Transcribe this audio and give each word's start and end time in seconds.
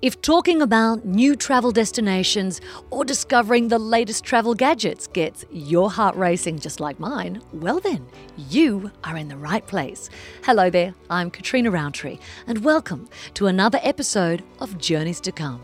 If 0.00 0.22
talking 0.22 0.62
about 0.62 1.04
new 1.04 1.34
travel 1.34 1.72
destinations 1.72 2.60
or 2.90 3.04
discovering 3.04 3.66
the 3.66 3.80
latest 3.80 4.22
travel 4.22 4.54
gadgets 4.54 5.08
gets 5.08 5.44
your 5.50 5.90
heart 5.90 6.14
racing 6.14 6.60
just 6.60 6.78
like 6.78 7.00
mine, 7.00 7.42
well 7.52 7.80
then, 7.80 8.06
you 8.36 8.92
are 9.02 9.16
in 9.16 9.26
the 9.26 9.36
right 9.36 9.66
place. 9.66 10.08
Hello 10.44 10.70
there, 10.70 10.94
I'm 11.10 11.32
Katrina 11.32 11.72
Roundtree, 11.72 12.20
and 12.46 12.62
welcome 12.62 13.08
to 13.34 13.48
another 13.48 13.80
episode 13.82 14.44
of 14.60 14.78
Journeys 14.78 15.20
to 15.22 15.32
Come, 15.32 15.62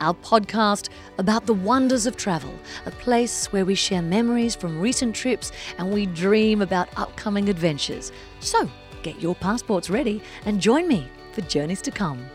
our 0.00 0.14
podcast 0.14 0.88
about 1.18 1.46
the 1.46 1.54
wonders 1.54 2.04
of 2.04 2.16
travel, 2.16 2.52
a 2.84 2.90
place 2.90 3.46
where 3.52 3.64
we 3.64 3.76
share 3.76 4.02
memories 4.02 4.56
from 4.56 4.80
recent 4.80 5.14
trips 5.14 5.52
and 5.78 5.94
we 5.94 6.06
dream 6.06 6.62
about 6.62 6.88
upcoming 6.96 7.48
adventures. 7.48 8.10
So, 8.40 8.68
get 9.04 9.22
your 9.22 9.36
passports 9.36 9.88
ready 9.88 10.20
and 10.46 10.60
join 10.60 10.88
me 10.88 11.06
for 11.30 11.42
Journeys 11.42 11.82
to 11.82 11.92
Come. 11.92 12.28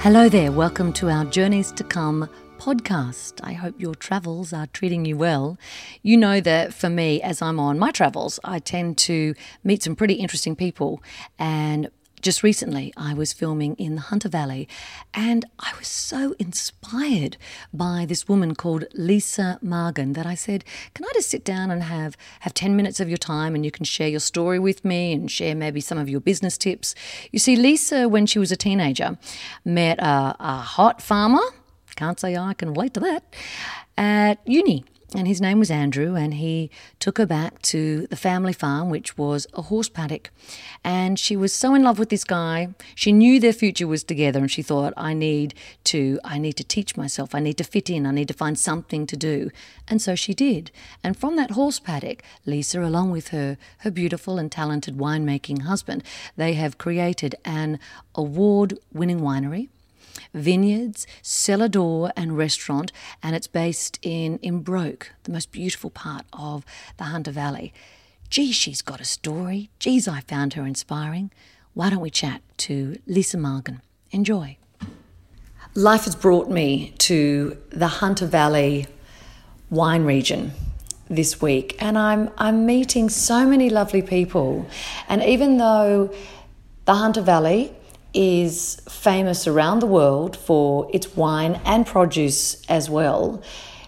Hello 0.00 0.28
there, 0.28 0.52
welcome 0.52 0.92
to 0.92 1.10
our 1.10 1.24
Journeys 1.24 1.72
to 1.72 1.82
Come 1.82 2.28
podcast. 2.56 3.40
I 3.42 3.52
hope 3.52 3.80
your 3.80 3.96
travels 3.96 4.52
are 4.52 4.68
treating 4.68 5.04
you 5.04 5.16
well. 5.16 5.58
You 6.02 6.16
know 6.16 6.40
that 6.40 6.72
for 6.72 6.88
me, 6.88 7.20
as 7.20 7.42
I'm 7.42 7.58
on 7.58 7.80
my 7.80 7.90
travels, 7.90 8.38
I 8.44 8.60
tend 8.60 8.96
to 8.98 9.34
meet 9.64 9.82
some 9.82 9.96
pretty 9.96 10.14
interesting 10.14 10.54
people 10.54 11.02
and 11.36 11.90
just 12.20 12.42
recently, 12.42 12.92
I 12.96 13.14
was 13.14 13.32
filming 13.32 13.74
in 13.76 13.94
the 13.94 14.00
Hunter 14.02 14.28
Valley 14.28 14.68
and 15.14 15.44
I 15.58 15.72
was 15.78 15.88
so 15.88 16.34
inspired 16.38 17.36
by 17.72 18.04
this 18.06 18.28
woman 18.28 18.54
called 18.54 18.84
Lisa 18.94 19.58
Margan 19.62 20.14
that 20.14 20.26
I 20.26 20.34
said, 20.34 20.64
Can 20.94 21.04
I 21.04 21.10
just 21.14 21.30
sit 21.30 21.44
down 21.44 21.70
and 21.70 21.82
have, 21.82 22.16
have 22.40 22.54
10 22.54 22.76
minutes 22.76 23.00
of 23.00 23.08
your 23.08 23.18
time 23.18 23.54
and 23.54 23.64
you 23.64 23.70
can 23.70 23.84
share 23.84 24.08
your 24.08 24.20
story 24.20 24.58
with 24.58 24.84
me 24.84 25.12
and 25.12 25.30
share 25.30 25.54
maybe 25.54 25.80
some 25.80 25.98
of 25.98 26.08
your 26.08 26.20
business 26.20 26.58
tips? 26.58 26.94
You 27.32 27.38
see, 27.38 27.56
Lisa, 27.56 28.08
when 28.08 28.26
she 28.26 28.38
was 28.38 28.52
a 28.52 28.56
teenager, 28.56 29.18
met 29.64 29.98
a, 29.98 30.36
a 30.38 30.56
hot 30.58 31.00
farmer, 31.00 31.42
can't 31.98 32.20
say 32.20 32.36
I 32.36 32.54
can 32.54 32.70
relate 32.70 32.94
to 32.94 33.00
that, 33.00 33.24
at 33.96 34.38
uni 34.46 34.84
and 35.14 35.26
his 35.26 35.40
name 35.40 35.58
was 35.58 35.70
Andrew, 35.70 36.16
and 36.16 36.34
he 36.34 36.70
took 37.00 37.16
her 37.16 37.24
back 37.24 37.62
to 37.62 38.06
the 38.08 38.16
family 38.16 38.52
farm, 38.52 38.90
which 38.90 39.16
was 39.16 39.46
a 39.54 39.62
horse 39.62 39.88
paddock. 39.88 40.30
And 40.84 41.18
she 41.18 41.34
was 41.34 41.52
so 41.52 41.74
in 41.74 41.82
love 41.82 41.98
with 41.98 42.10
this 42.10 42.24
guy. 42.24 42.74
She 42.94 43.10
knew 43.10 43.40
their 43.40 43.54
future 43.54 43.86
was 43.86 44.04
together, 44.04 44.40
and 44.40 44.50
she 44.50 44.60
thought, 44.60 44.92
I 44.98 45.14
need 45.14 45.54
to, 45.84 46.20
I 46.24 46.36
need 46.36 46.54
to 46.58 46.64
teach 46.64 46.94
myself. 46.96 47.34
I 47.34 47.40
need 47.40 47.56
to 47.56 47.64
fit 47.64 47.88
in. 47.88 48.04
I 48.04 48.10
need 48.10 48.28
to 48.28 48.34
find 48.34 48.58
something 48.58 49.06
to 49.06 49.16
do. 49.16 49.50
And 49.88 50.02
so 50.02 50.14
she 50.14 50.34
did. 50.34 50.70
And 51.02 51.16
from 51.16 51.36
that 51.36 51.52
horse 51.52 51.78
paddock, 51.78 52.22
Lisa, 52.44 52.82
along 52.82 53.10
with 53.10 53.28
her, 53.28 53.56
her 53.78 53.90
beautiful 53.90 54.38
and 54.38 54.52
talented 54.52 54.98
winemaking 54.98 55.62
husband, 55.62 56.04
they 56.36 56.52
have 56.52 56.76
created 56.76 57.34
an 57.46 57.78
award-winning 58.14 59.20
winery 59.20 59.68
vineyards, 60.34 61.06
cellar 61.22 61.68
door, 61.68 62.12
and 62.16 62.36
restaurant, 62.36 62.92
and 63.22 63.34
it's 63.34 63.46
based 63.46 63.98
in 64.02 64.38
Imbroke, 64.42 65.12
the 65.24 65.32
most 65.32 65.52
beautiful 65.52 65.90
part 65.90 66.24
of 66.32 66.64
the 66.96 67.04
Hunter 67.04 67.30
Valley. 67.30 67.72
Gee, 68.30 68.52
she's 68.52 68.82
got 68.82 69.00
a 69.00 69.04
story. 69.04 69.70
Geez, 69.78 70.06
I 70.06 70.20
found 70.20 70.54
her 70.54 70.66
inspiring. 70.66 71.30
Why 71.74 71.90
don't 71.90 72.00
we 72.00 72.10
chat 72.10 72.42
to 72.58 72.96
Lisa 73.06 73.36
Margan? 73.36 73.80
Enjoy. 74.10 74.56
Life 75.74 76.04
has 76.04 76.16
brought 76.16 76.50
me 76.50 76.94
to 76.98 77.56
the 77.70 77.86
Hunter 77.86 78.26
Valley 78.26 78.86
wine 79.70 80.04
region 80.04 80.52
this 81.10 81.40
week 81.40 81.76
and 81.80 81.96
I'm 81.96 82.30
I'm 82.36 82.66
meeting 82.66 83.08
so 83.08 83.46
many 83.46 83.70
lovely 83.70 84.02
people 84.02 84.68
and 85.08 85.22
even 85.22 85.56
though 85.56 86.12
the 86.84 86.94
Hunter 86.94 87.22
Valley 87.22 87.72
is 88.14 88.80
famous 88.88 89.46
around 89.46 89.80
the 89.80 89.86
world 89.86 90.36
for 90.36 90.90
its 90.92 91.16
wine 91.16 91.60
and 91.64 91.86
produce 91.86 92.64
as 92.68 92.88
well. 92.88 93.42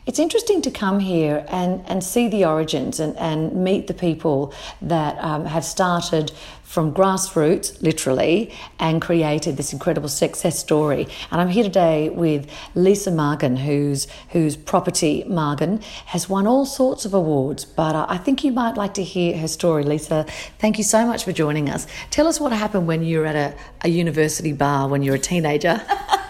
It's 0.06 0.18
interesting 0.18 0.62
to 0.62 0.70
come 0.70 1.00
here 1.00 1.44
and, 1.48 1.84
and 1.86 2.02
see 2.02 2.28
the 2.28 2.44
origins 2.44 2.98
and, 3.00 3.16
and 3.16 3.54
meet 3.64 3.86
the 3.86 3.94
people 3.94 4.52
that 4.82 5.16
um, 5.18 5.44
have 5.44 5.64
started 5.64 6.32
from 6.70 6.94
grassroots, 6.94 7.82
literally, 7.82 8.48
and 8.78 9.02
created 9.02 9.56
this 9.56 9.72
incredible 9.72 10.08
success 10.08 10.56
story. 10.56 11.08
And 11.32 11.40
I'm 11.40 11.48
here 11.48 11.64
today 11.64 12.10
with 12.10 12.48
Lisa 12.76 13.10
Margan, 13.10 13.58
whose, 13.58 14.06
whose 14.28 14.56
property, 14.56 15.24
Margan, 15.26 15.82
has 16.06 16.28
won 16.28 16.46
all 16.46 16.64
sorts 16.64 17.04
of 17.04 17.12
awards. 17.12 17.64
But 17.64 17.96
I 18.08 18.18
think 18.18 18.44
you 18.44 18.52
might 18.52 18.76
like 18.76 18.94
to 18.94 19.02
hear 19.02 19.36
her 19.38 19.48
story, 19.48 19.82
Lisa. 19.82 20.26
Thank 20.60 20.78
you 20.78 20.84
so 20.84 21.04
much 21.04 21.24
for 21.24 21.32
joining 21.32 21.68
us. 21.68 21.88
Tell 22.10 22.28
us 22.28 22.38
what 22.38 22.52
happened 22.52 22.86
when 22.86 23.02
you 23.02 23.18
were 23.18 23.26
at 23.26 23.34
a, 23.34 23.56
a 23.82 23.88
university 23.88 24.52
bar 24.52 24.86
when 24.86 25.02
you 25.02 25.10
were 25.10 25.16
a 25.16 25.20
teenager. 25.20 25.82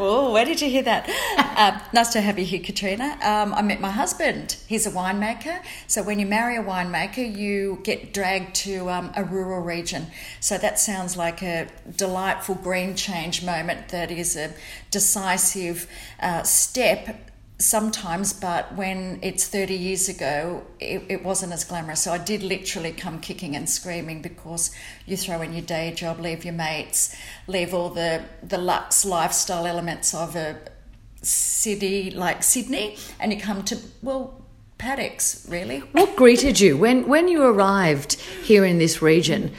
Oh, 0.00 0.32
where 0.32 0.44
did 0.44 0.60
you 0.60 0.70
hear 0.70 0.84
that? 0.84 1.08
uh, 1.56 1.80
nice 1.92 2.12
to 2.12 2.20
have 2.20 2.38
you 2.38 2.44
here, 2.44 2.60
Katrina. 2.60 3.18
Um, 3.20 3.52
I 3.52 3.62
met 3.62 3.80
my 3.80 3.90
husband. 3.90 4.56
He's 4.68 4.86
a 4.86 4.92
winemaker. 4.92 5.60
So 5.88 6.04
when 6.04 6.20
you 6.20 6.26
marry 6.26 6.56
a 6.56 6.62
winemaker, 6.62 7.36
you 7.36 7.80
get 7.82 8.14
dragged 8.14 8.54
to 8.56 8.88
um, 8.90 9.12
a 9.16 9.24
rural 9.24 9.60
region. 9.60 10.06
So 10.38 10.56
that 10.58 10.78
sounds 10.78 11.16
like 11.16 11.42
a 11.42 11.66
delightful 11.96 12.54
green 12.54 12.94
change 12.94 13.44
moment 13.44 13.88
that 13.88 14.12
is 14.12 14.36
a 14.36 14.54
decisive 14.92 15.88
uh, 16.20 16.44
step 16.44 17.27
sometimes, 17.58 18.32
but 18.32 18.74
when 18.76 19.18
it's 19.20 19.46
30 19.48 19.74
years 19.74 20.08
ago, 20.08 20.64
it, 20.78 21.02
it, 21.08 21.24
wasn't 21.24 21.52
as 21.52 21.64
glamorous. 21.64 22.02
So 22.02 22.12
I 22.12 22.18
did 22.18 22.42
literally 22.42 22.92
come 22.92 23.20
kicking 23.20 23.56
and 23.56 23.68
screaming 23.68 24.22
because 24.22 24.70
you 25.06 25.16
throw 25.16 25.42
in 25.42 25.52
your 25.52 25.62
day 25.62 25.92
job, 25.92 26.20
leave 26.20 26.44
your 26.44 26.54
mates, 26.54 27.16
leave 27.48 27.74
all 27.74 27.90
the, 27.90 28.22
the 28.42 28.58
luxe 28.58 29.04
lifestyle 29.04 29.66
elements 29.66 30.14
of 30.14 30.36
a 30.36 30.58
city 31.20 32.12
like 32.12 32.44
Sydney, 32.44 32.96
and 33.18 33.32
you 33.32 33.40
come 33.40 33.64
to, 33.64 33.78
well, 34.02 34.40
paddocks, 34.78 35.44
really. 35.48 35.80
What 35.80 36.14
greeted 36.14 36.60
you 36.60 36.76
when, 36.76 37.08
when 37.08 37.26
you 37.26 37.42
arrived 37.42 38.14
here 38.44 38.64
in 38.64 38.78
this 38.78 39.02
region? 39.02 39.52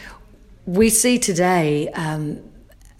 We 0.66 0.90
see 0.90 1.20
today 1.20 1.90
um, 1.90 2.49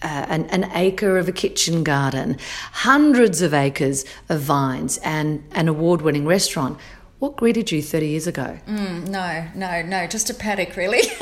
uh, 0.02 0.26
an, 0.30 0.46
an, 0.46 0.70
acre 0.74 1.18
of 1.18 1.28
a 1.28 1.32
kitchen 1.32 1.84
garden, 1.84 2.38
hundreds 2.72 3.42
of 3.42 3.54
acres 3.54 4.06
of 4.30 4.40
vines, 4.40 4.98
and 5.00 5.44
an 5.52 5.68
award 5.68 6.02
winning 6.02 6.26
restaurant. 6.26 6.78
What 7.20 7.36
greeted 7.36 7.70
you 7.70 7.82
30 7.82 8.08
years 8.08 8.28
ago? 8.28 8.58
Mm, 8.66 9.10
no, 9.10 9.48
no, 9.54 9.82
no, 9.82 10.08
just 10.08 10.30
a 10.30 10.34
paddock, 10.34 10.78
really. 10.78 11.02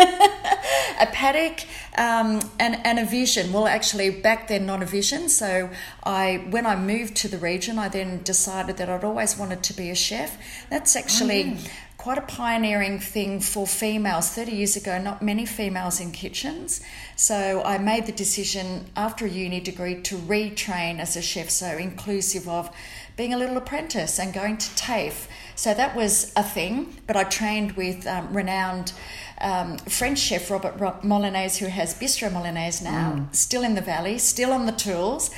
a 0.99 1.07
paddock 1.07 1.61
um, 1.97 2.39
and, 2.59 2.77
and 2.85 2.99
a 2.99 3.05
vision. 3.05 3.51
Well, 3.51 3.65
actually, 3.67 4.11
back 4.11 4.47
then, 4.47 4.67
not 4.67 4.83
a 4.83 4.85
vision. 4.85 5.27
So, 5.27 5.71
I 6.03 6.45
when 6.51 6.67
I 6.67 6.75
moved 6.75 7.15
to 7.17 7.27
the 7.27 7.39
region, 7.39 7.79
I 7.79 7.89
then 7.89 8.21
decided 8.21 8.77
that 8.77 8.89
I'd 8.89 9.03
always 9.03 9.37
wanted 9.37 9.63
to 9.63 9.73
be 9.73 9.89
a 9.89 9.95
chef. 9.95 10.37
That's 10.69 10.95
actually. 10.95 11.43
Oh, 11.43 11.57
yeah 11.57 11.69
quite 11.97 12.19
a 12.19 12.21
pioneering 12.21 12.99
thing 12.99 13.39
for 13.39 13.65
females. 13.65 14.29
30 14.29 14.51
years 14.51 14.75
ago, 14.75 14.99
not 14.99 15.21
many 15.21 15.45
females 15.45 15.99
in 15.99 16.11
kitchens. 16.11 16.79
So 17.15 17.63
I 17.63 17.79
made 17.79 18.05
the 18.05 18.11
decision 18.11 18.85
after 18.95 19.25
a 19.25 19.29
uni 19.29 19.59
degree 19.59 20.01
to 20.03 20.15
retrain 20.15 20.99
as 20.99 21.17
a 21.17 21.21
chef, 21.21 21.49
so 21.49 21.75
inclusive 21.77 22.47
of 22.47 22.69
being 23.15 23.33
a 23.33 23.37
little 23.37 23.57
apprentice 23.57 24.19
and 24.19 24.31
going 24.31 24.57
to 24.57 24.75
TAFE. 24.75 25.27
So 25.55 25.73
that 25.73 25.95
was 25.95 26.31
a 26.35 26.43
thing, 26.43 26.95
but 27.07 27.15
I 27.15 27.23
trained 27.23 27.71
with 27.71 28.05
um, 28.05 28.31
renowned 28.31 28.93
um, 29.39 29.77
French 29.77 30.19
chef 30.19 30.49
Robert 30.49 31.03
Molines, 31.03 31.57
who 31.57 31.67
has 31.67 31.93
Bistro 31.93 32.31
Molines 32.31 32.81
now, 32.81 33.13
mm. 33.13 33.35
still 33.35 33.63
in 33.63 33.75
the 33.75 33.81
valley, 33.81 34.17
still 34.17 34.51
on 34.51 34.65
the 34.65 34.71
tools. 34.71 35.29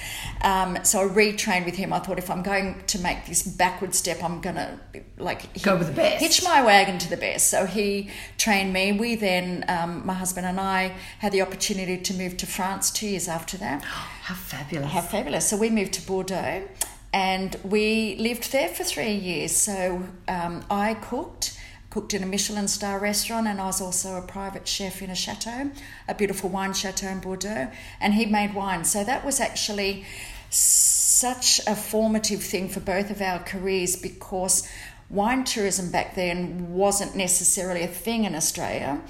Um, 0.42 0.78
so 0.84 1.02
I 1.02 1.08
retrained 1.08 1.66
with 1.66 1.76
him. 1.76 1.92
I 1.92 2.00
thought 2.00 2.18
if 2.18 2.30
I'm 2.30 2.44
going 2.44 2.82
to 2.88 3.00
make 3.00 3.26
this 3.26 3.44
backward 3.44 3.94
step, 3.94 4.24
I'm 4.24 4.42
going 4.42 4.56
to 4.56 4.80
like 5.18 5.62
go 5.62 5.76
with 5.78 5.88
the 5.88 5.94
best, 5.94 6.24
hitch 6.24 6.44
my 6.44 6.62
wagon 6.64 6.98
to 7.00 7.10
the 7.10 7.18
best. 7.18 7.50
So 7.50 7.66
he 7.66 8.10
trained 8.38 8.72
me. 8.72 8.92
We 8.94 9.16
then, 9.16 9.66
um, 9.68 10.06
my 10.06 10.13
husband 10.13 10.46
and 10.46 10.60
I, 10.60 10.96
had 11.19 11.31
the 11.31 11.42
opportunity 11.42 11.98
to 11.98 12.13
move 12.13 12.38
to 12.38 12.46
France 12.46 12.92
two 12.92 13.07
years 13.07 13.28
after 13.28 13.57
that. 13.57 13.84
How 14.30 14.36
fabulous! 14.36 14.92
How 14.92 15.01
fabulous! 15.01 15.50
So 15.50 15.57
we 15.57 15.69
moved 15.69 15.94
to 15.94 16.06
Bordeaux 16.06 16.68
and 17.12 17.56
we 17.63 18.16
lived 18.18 18.51
there 18.51 18.69
for 18.69 18.84
three 18.84 19.13
years. 19.13 19.56
So 19.56 20.04
um, 20.28 20.63
I 20.69 20.94
cooked 20.94 21.59
cooked 21.89 22.13
in 22.13 22.21
a 22.21 22.25
Michelin 22.25 22.68
star 22.68 23.00
restaurant, 23.00 23.47
and 23.47 23.59
I 23.59 23.65
was 23.65 23.81
also 23.81 24.15
a 24.15 24.21
private 24.21 24.68
chef 24.68 25.01
in 25.01 25.09
a 25.09 25.15
chateau, 25.15 25.71
a 26.07 26.15
beautiful 26.15 26.50
wine 26.50 26.74
chateau 26.74 27.07
in 27.07 27.19
Bordeaux, 27.19 27.71
and 28.00 28.13
he 28.13 28.25
made 28.25 28.53
wine. 28.53 28.83
So 28.83 29.03
that 29.03 29.25
was 29.25 29.39
actually 29.39 30.06
such 30.50 31.59
a 31.68 31.75
formative 31.75 32.44
thing 32.44 32.69
for 32.69 32.80
both 32.80 33.09
of 33.09 33.21
our 33.21 33.39
careers 33.39 33.95
because 33.95 34.68
wine 35.09 35.44
tourism 35.44 35.91
back 35.91 36.15
then 36.15 36.74
wasn't 36.74 37.15
necessarily 37.15 37.83
a 37.83 37.88
thing 37.88 38.25
in 38.25 38.36
Australia. 38.36 39.01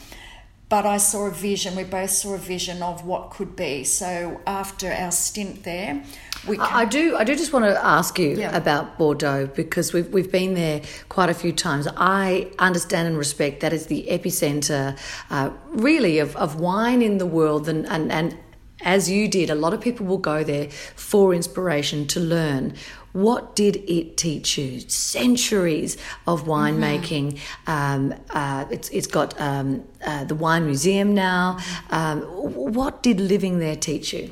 But 0.69 0.86
I 0.86 0.98
saw 0.98 1.25
a 1.25 1.31
vision, 1.31 1.75
we 1.75 1.83
both 1.83 2.12
saw 2.12 2.36
a 2.36 2.38
vision 2.38 2.83
of 2.83 3.04
what 3.04 3.31
could 3.31 3.56
be. 3.56 3.83
So 3.83 4.39
after 4.45 4.92
our 4.92 5.12
stint 5.12 5.63
there, 5.63 6.04
we. 6.48 6.60
I 6.60 6.86
do. 6.86 7.18
I 7.18 7.24
do 7.24 7.36
just 7.36 7.51
want 7.51 7.66
to 7.66 7.86
ask 7.86 8.19
you 8.19 8.38
yeah. 8.38 8.56
about 8.56 8.98
Bordeaux 8.98 9.48
because 9.48 9.94
we've 9.94 10.07
we've 10.10 10.31
been 10.31 10.54
there 10.54 10.81
quite 11.10 11.30
a 11.30 11.33
few 11.33 11.51
times. 11.51 11.88
I 11.98 12.51
understand 12.60 13.07
and 13.07 13.18
respect 13.18 13.62
that 13.62 13.74
is 13.74 13.88
the 13.88 14.06
epicenter, 14.10 14.98
uh, 15.31 15.50
really, 15.71 16.19
of, 16.19 16.36
of 16.38 16.60
wine 16.60 17.01
in 17.01 17.18
the 17.18 17.25
world, 17.25 17.68
and 17.68 17.86
and 17.88 18.12
and 18.12 18.38
as 18.81 19.10
you 19.10 19.27
did, 19.27 19.50
a 19.50 19.56
lot 19.56 19.74
of 19.74 19.81
people 19.81 20.06
will 20.06 20.18
go 20.18 20.44
there 20.44 20.69
for 20.95 21.33
inspiration 21.33 22.07
to 22.07 22.19
learn. 22.19 22.74
What 23.13 23.56
did 23.56 23.77
it 23.89 24.17
teach 24.17 24.57
you? 24.57 24.79
Centuries 24.81 25.97
of 26.27 26.44
winemaking. 26.44 27.39
Mm-hmm. 27.65 27.71
Um, 27.71 28.19
uh, 28.29 28.65
it's, 28.69 28.89
it's 28.89 29.07
got 29.07 29.39
um, 29.39 29.83
uh, 30.06 30.25
the 30.25 30.35
wine 30.35 30.65
museum 30.65 31.13
now. 31.13 31.59
Um, 31.89 32.21
what 32.21 33.03
did 33.03 33.19
living 33.19 33.59
there 33.59 33.75
teach 33.75 34.13
you? 34.13 34.31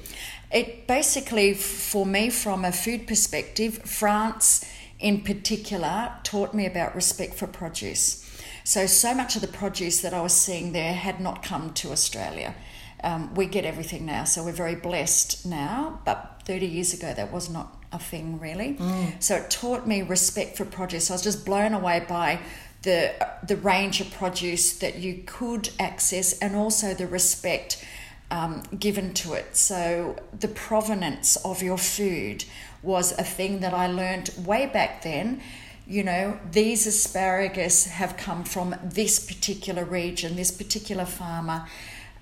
It 0.52 0.88
basically, 0.88 1.54
for 1.54 2.06
me, 2.06 2.30
from 2.30 2.64
a 2.64 2.72
food 2.72 3.08
perspective, 3.08 3.80
France 3.80 4.64
in 5.00 5.22
particular 5.22 6.14
taught 6.24 6.54
me 6.54 6.66
about 6.66 6.96
respect 6.96 7.36
for 7.36 7.48
produce. 7.48 8.24
So, 8.64 8.86
so 8.86 9.14
much 9.14 9.36
of 9.36 9.42
the 9.42 9.48
produce 9.48 10.02
that 10.02 10.14
I 10.14 10.22
was 10.22 10.34
seeing 10.34 10.72
there 10.72 10.94
had 10.94 11.20
not 11.20 11.44
come 11.44 11.74
to 11.76 11.92
Australia. 11.92 12.56
Um, 13.04 13.34
we 13.36 13.46
get 13.46 13.64
everything 13.64 14.06
now, 14.06 14.24
so 14.24 14.44
we're 14.44 14.52
very 14.52 14.76
blessed 14.76 15.46
now, 15.46 16.02
but 16.04 16.42
30 16.46 16.66
years 16.66 16.94
ago 16.94 17.14
that 17.14 17.32
was 17.32 17.50
not 17.50 17.77
a 17.92 18.00
thing 18.00 18.40
really. 18.40 18.76
Mm. 18.76 19.22
So 19.22 19.36
it 19.36 19.50
taught 19.50 19.88
me 19.88 20.02
respect 20.02 20.58
for 20.58 20.66
produce. 20.66 21.10
I 21.10 21.14
was 21.14 21.22
just 21.22 21.46
blown 21.46 21.74
away 21.74 22.06
by 22.08 22.40
the 22.84 23.14
the 23.44 23.56
range 23.58 24.02
of 24.02 24.12
produce 24.12 24.78
that 24.80 24.98
you 24.98 25.24
could 25.26 25.70
access 25.80 26.38
and 26.40 26.56
also 26.56 26.94
the 26.94 27.08
respect 27.08 27.84
um, 28.30 28.64
given 28.78 29.14
to 29.14 29.34
it. 29.34 29.56
So 29.56 30.16
the 30.38 30.48
provenance 30.48 31.38
of 31.38 31.64
your 31.64 31.78
food 31.78 32.46
was 32.84 33.12
a 33.18 33.24
thing 33.24 33.60
that 33.62 33.74
I 33.74 33.88
learned 33.88 34.32
way 34.46 34.68
back 34.68 35.02
then. 35.02 35.42
You 35.88 36.04
know, 36.04 36.40
these 36.52 36.86
asparagus 36.86 37.86
have 37.88 38.18
come 38.18 38.44
from 38.44 38.76
this 38.84 39.20
particular 39.20 39.86
region, 39.86 40.36
this 40.36 40.52
particular 40.52 41.06
farmer. 41.06 41.66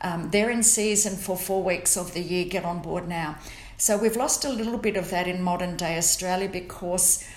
Um, 0.02 0.30
they're 0.30 0.52
in 0.52 0.62
season 0.62 1.16
for 1.16 1.36
four 1.36 1.64
weeks 1.64 1.98
of 1.98 2.14
the 2.14 2.22
year. 2.22 2.46
Get 2.46 2.64
on 2.64 2.82
board 2.82 3.08
now. 3.08 3.38
So 3.78 3.98
we've 3.98 4.16
lost 4.16 4.46
a 4.46 4.50
little 4.50 4.78
bit 4.78 4.96
of 4.96 5.10
that 5.10 5.28
in 5.28 5.42
modern 5.42 5.76
day 5.76 5.98
Australia 5.98 6.48
because 6.48 7.28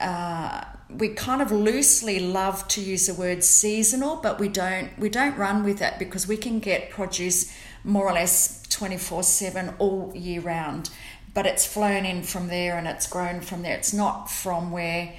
uh, 0.00 0.64
we 0.88 1.08
kind 1.08 1.42
of 1.42 1.50
loosely 1.50 2.20
love 2.20 2.66
to 2.68 2.80
use 2.80 3.06
the 3.06 3.14
word 3.14 3.42
seasonal, 3.42 4.16
but 4.16 4.38
we 4.38 4.48
don't 4.48 4.96
we 4.98 5.08
don't 5.08 5.36
run 5.36 5.64
with 5.64 5.78
that 5.80 5.98
because 5.98 6.28
we 6.28 6.36
can 6.36 6.60
get 6.60 6.90
produce 6.90 7.52
more 7.84 8.08
or 8.08 8.12
less 8.12 8.62
twenty 8.68 8.96
four 8.96 9.22
seven 9.22 9.74
all 9.78 10.12
year 10.14 10.40
round. 10.40 10.90
But 11.34 11.46
it's 11.46 11.66
flown 11.66 12.04
in 12.06 12.22
from 12.22 12.48
there 12.48 12.76
and 12.76 12.86
it's 12.86 13.06
grown 13.06 13.40
from 13.40 13.62
there. 13.62 13.76
It's 13.76 13.92
not 13.92 14.30
from 14.30 14.70
where 14.70 15.14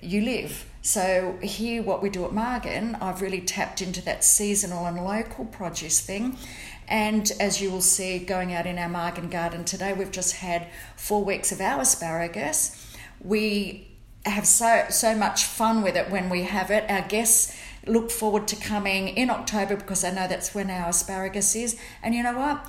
you 0.00 0.22
live. 0.22 0.64
So 0.82 1.38
here, 1.42 1.82
what 1.82 2.02
we 2.02 2.08
do 2.08 2.24
at 2.24 2.30
Margan, 2.30 3.00
I've 3.02 3.20
really 3.20 3.42
tapped 3.42 3.82
into 3.82 4.02
that 4.04 4.24
seasonal 4.24 4.86
and 4.86 5.04
local 5.04 5.44
produce 5.44 6.00
thing. 6.00 6.38
And 6.90 7.30
as 7.38 7.60
you 7.60 7.70
will 7.70 7.80
see 7.80 8.18
going 8.18 8.52
out 8.52 8.66
in 8.66 8.76
our 8.76 8.88
Margan 8.88 9.30
garden 9.30 9.64
today, 9.64 9.92
we've 9.92 10.10
just 10.10 10.36
had 10.36 10.66
four 10.96 11.24
weeks 11.24 11.52
of 11.52 11.60
our 11.60 11.80
asparagus. 11.80 12.94
We 13.20 13.86
have 14.26 14.46
so 14.46 14.86
so 14.90 15.14
much 15.14 15.44
fun 15.44 15.82
with 15.82 15.96
it 15.96 16.10
when 16.10 16.28
we 16.28 16.42
have 16.42 16.70
it. 16.70 16.90
Our 16.90 17.02
guests 17.02 17.56
look 17.86 18.10
forward 18.10 18.48
to 18.48 18.56
coming 18.56 19.08
in 19.08 19.30
October 19.30 19.76
because 19.76 20.02
they 20.02 20.12
know 20.12 20.26
that's 20.26 20.52
when 20.52 20.68
our 20.68 20.90
asparagus 20.90 21.54
is. 21.54 21.78
And 22.02 22.14
you 22.14 22.24
know 22.24 22.36
what? 22.36 22.66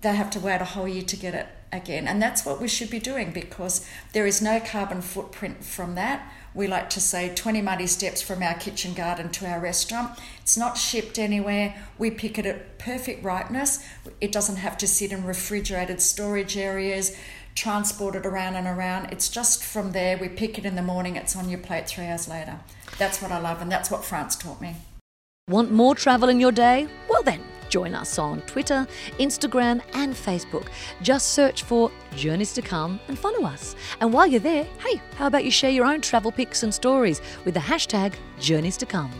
They 0.00 0.14
have 0.14 0.30
to 0.30 0.40
wait 0.40 0.60
a 0.60 0.64
whole 0.64 0.88
year 0.88 1.02
to 1.02 1.16
get 1.16 1.34
it 1.34 1.48
again. 1.72 2.06
And 2.06 2.22
that's 2.22 2.46
what 2.46 2.60
we 2.60 2.68
should 2.68 2.90
be 2.90 3.00
doing 3.00 3.32
because 3.32 3.86
there 4.12 4.26
is 4.26 4.40
no 4.40 4.60
carbon 4.60 5.02
footprint 5.02 5.64
from 5.64 5.96
that. 5.96 6.32
We 6.54 6.66
like 6.66 6.90
to 6.90 7.00
say 7.00 7.34
20 7.34 7.62
muddy 7.62 7.86
steps 7.86 8.20
from 8.20 8.42
our 8.42 8.54
kitchen 8.54 8.92
garden 8.92 9.30
to 9.30 9.46
our 9.46 9.60
restaurant. 9.60 10.18
It's 10.40 10.56
not 10.56 10.76
shipped 10.76 11.18
anywhere. 11.18 11.74
We 11.98 12.10
pick 12.10 12.38
it 12.38 12.46
at 12.46 12.78
perfect 12.78 13.24
ripeness. 13.24 13.84
It 14.20 14.32
doesn't 14.32 14.56
have 14.56 14.76
to 14.78 14.86
sit 14.86 15.12
in 15.12 15.24
refrigerated 15.24 16.02
storage 16.02 16.56
areas, 16.56 17.16
transported 17.54 18.26
around 18.26 18.56
and 18.56 18.66
around. 18.66 19.12
It's 19.12 19.28
just 19.28 19.64
from 19.64 19.92
there. 19.92 20.18
We 20.18 20.28
pick 20.28 20.58
it 20.58 20.66
in 20.66 20.74
the 20.74 20.82
morning, 20.82 21.16
it's 21.16 21.36
on 21.36 21.48
your 21.48 21.60
plate 21.60 21.88
three 21.88 22.06
hours 22.06 22.28
later. 22.28 22.60
That's 22.98 23.22
what 23.22 23.32
I 23.32 23.38
love, 23.38 23.62
and 23.62 23.72
that's 23.72 23.90
what 23.90 24.04
France 24.04 24.36
taught 24.36 24.60
me. 24.60 24.76
Want 25.48 25.72
more 25.72 25.94
travel 25.94 26.28
in 26.28 26.38
your 26.38 26.52
day? 26.52 26.86
Well, 27.08 27.22
then 27.22 27.40
Join 27.72 27.94
us 27.94 28.18
on 28.18 28.42
Twitter, 28.42 28.86
Instagram, 29.18 29.80
and 29.94 30.12
Facebook. 30.12 30.66
Just 31.00 31.28
search 31.28 31.62
for 31.62 31.90
Journeys 32.14 32.52
to 32.52 32.60
Come 32.60 33.00
and 33.08 33.18
follow 33.18 33.46
us. 33.46 33.74
And 34.02 34.12
while 34.12 34.26
you're 34.26 34.40
there, 34.40 34.66
hey, 34.84 35.00
how 35.16 35.26
about 35.26 35.46
you 35.46 35.50
share 35.50 35.70
your 35.70 35.86
own 35.86 36.02
travel 36.02 36.30
pics 36.30 36.64
and 36.64 36.74
stories 36.74 37.22
with 37.46 37.54
the 37.54 37.60
hashtag 37.60 38.12
Journeys 38.38 38.76
to 38.76 38.84
Come? 38.84 39.10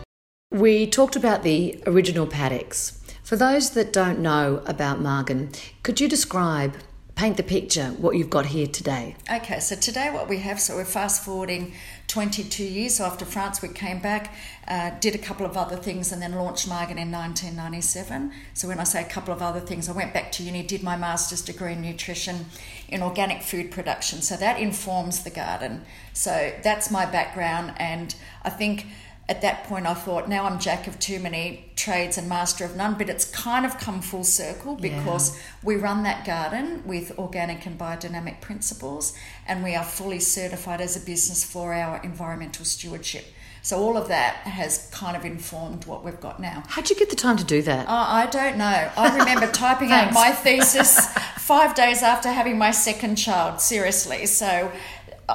We 0.50 0.86
talked 0.86 1.16
about 1.16 1.42
the 1.42 1.82
original 1.86 2.26
paddocks. 2.26 3.02
For 3.22 3.36
those 3.36 3.70
that 3.70 3.90
don't 3.90 4.18
know 4.18 4.62
about 4.66 5.00
Margan, 5.00 5.58
could 5.82 5.98
you 5.98 6.06
describe 6.06 6.74
paint 7.14 7.36
the 7.36 7.42
picture 7.42 7.88
what 7.98 8.16
you've 8.16 8.30
got 8.30 8.46
here 8.46 8.66
today. 8.66 9.14
Okay, 9.30 9.60
so 9.60 9.76
today 9.76 10.10
what 10.10 10.28
we 10.28 10.38
have, 10.38 10.58
so 10.60 10.74
we're 10.76 10.84
fast 10.84 11.24
forwarding 11.24 11.72
22 12.12 12.62
years. 12.62 12.96
So 12.96 13.06
after 13.06 13.24
France, 13.24 13.62
we 13.62 13.70
came 13.70 13.98
back, 13.98 14.34
uh, 14.68 14.90
did 15.00 15.14
a 15.14 15.18
couple 15.18 15.46
of 15.46 15.56
other 15.56 15.76
things, 15.76 16.12
and 16.12 16.20
then 16.20 16.34
launched 16.34 16.68
Margan 16.68 16.98
in 16.98 17.10
1997. 17.10 18.30
So 18.52 18.68
when 18.68 18.78
I 18.78 18.84
say 18.84 19.00
a 19.00 19.08
couple 19.08 19.32
of 19.32 19.40
other 19.40 19.60
things, 19.60 19.88
I 19.88 19.92
went 19.92 20.12
back 20.12 20.30
to 20.32 20.42
uni, 20.42 20.62
did 20.62 20.82
my 20.82 20.94
master's 20.94 21.40
degree 21.40 21.72
in 21.72 21.80
nutrition 21.80 22.44
in 22.86 23.02
organic 23.02 23.42
food 23.42 23.70
production. 23.70 24.20
So 24.20 24.36
that 24.36 24.60
informs 24.60 25.24
the 25.24 25.30
garden. 25.30 25.86
So 26.12 26.52
that's 26.62 26.90
my 26.90 27.06
background, 27.06 27.72
and 27.78 28.14
I 28.42 28.50
think 28.50 28.84
at 29.28 29.40
that 29.42 29.64
point 29.64 29.86
I 29.86 29.94
thought, 29.94 30.28
now 30.28 30.44
I'm 30.44 30.58
jack 30.58 30.86
of 30.86 30.98
too 30.98 31.20
many 31.20 31.70
trades 31.76 32.18
and 32.18 32.28
master 32.28 32.64
of 32.64 32.76
none, 32.76 32.94
but 32.98 33.08
it's 33.08 33.24
kind 33.24 33.64
of 33.64 33.78
come 33.78 34.02
full 34.02 34.24
circle 34.24 34.74
because 34.74 35.36
yeah. 35.36 35.42
we 35.62 35.76
run 35.76 36.02
that 36.02 36.24
garden 36.26 36.82
with 36.86 37.16
organic 37.18 37.64
and 37.64 37.78
biodynamic 37.78 38.40
principles 38.40 39.16
and 39.46 39.62
we 39.62 39.74
are 39.74 39.84
fully 39.84 40.18
certified 40.18 40.80
as 40.80 40.96
a 40.96 41.00
business 41.00 41.44
for 41.44 41.72
our 41.72 42.02
environmental 42.02 42.64
stewardship. 42.64 43.24
So 43.64 43.78
all 43.78 43.96
of 43.96 44.08
that 44.08 44.34
has 44.38 44.90
kind 44.90 45.16
of 45.16 45.24
informed 45.24 45.84
what 45.84 46.04
we've 46.04 46.20
got 46.20 46.40
now. 46.40 46.64
How'd 46.66 46.90
you 46.90 46.96
get 46.96 47.10
the 47.10 47.16
time 47.16 47.36
to 47.36 47.44
do 47.44 47.62
that? 47.62 47.86
Uh, 47.86 47.92
I 47.92 48.26
don't 48.26 48.58
know. 48.58 48.90
I 48.96 49.16
remember 49.16 49.46
typing 49.52 49.92
out 49.92 50.12
my 50.12 50.32
thesis 50.32 51.06
five 51.38 51.76
days 51.76 52.02
after 52.02 52.28
having 52.28 52.58
my 52.58 52.72
second 52.72 53.14
child, 53.14 53.60
seriously. 53.60 54.26
So 54.26 54.72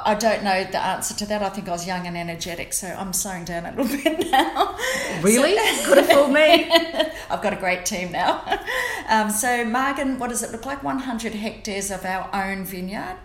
I 0.06 0.16
don't 0.16 0.44
know 0.44 0.64
the 0.64 0.84
answer 0.84 1.14
to 1.16 1.26
that. 1.28 1.42
I 1.42 1.50
think 1.50 1.68
I 1.68 1.72
was 1.72 1.86
young 1.88 2.08
and 2.08 2.18
energetic, 2.18 2.74
so 2.74 2.88
I'm 2.88 3.14
slowing 3.14 3.46
down 3.46 3.66
a 3.66 3.76
little 3.76 3.98
bit 4.04 4.32
now. 4.32 4.78
Really? 5.22 5.56
So, 5.56 5.86
Could 5.86 5.98
have 6.00 6.10
fooled 6.10 6.32
me. 6.32 6.70
I've 7.30 7.42
got 7.42 7.54
a 7.54 7.58
great 7.58 7.86
team 7.86 8.12
now. 8.12 8.44
Um, 9.10 9.30
so, 9.30 9.64
Margan, 9.64 10.20
what 10.20 10.32
does 10.32 10.44
it 10.44 10.52
look 10.52 10.66
like? 10.66 10.84
100 10.84 11.34
hectares 11.34 11.92
of 11.92 12.04
our 12.04 12.30
own 12.34 12.66
vineyard, 12.66 13.16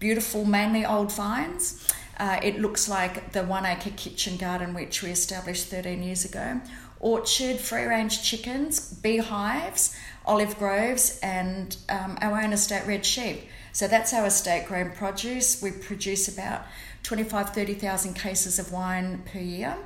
beautiful, 0.00 0.44
mainly 0.44 0.84
old 0.84 1.12
vines. 1.12 1.88
Uh, 2.18 2.40
it 2.42 2.58
looks 2.58 2.88
like 2.88 3.30
the 3.30 3.44
one 3.44 3.64
acre 3.64 3.90
kitchen 3.90 4.36
garden 4.36 4.74
which 4.74 5.04
we 5.04 5.10
established 5.10 5.68
13 5.68 6.02
years 6.02 6.24
ago. 6.24 6.60
Orchard, 6.98 7.58
free 7.60 7.84
range 7.84 8.24
chickens, 8.24 8.92
beehives, 8.92 9.96
olive 10.26 10.58
groves, 10.58 11.20
and 11.22 11.76
um, 11.88 12.18
our 12.20 12.42
own 12.42 12.52
estate 12.52 12.86
red 12.88 13.06
sheep. 13.06 13.48
So 13.72 13.88
that's 13.88 14.12
our 14.12 14.26
estate 14.26 14.66
grown 14.66 14.90
produce. 14.90 15.62
We 15.62 15.70
produce 15.70 16.28
about 16.28 16.62
25, 17.02 17.50
30,000 17.50 18.14
cases 18.14 18.58
of 18.58 18.72
wine 18.72 19.22
per 19.32 19.38
year. 19.38 19.76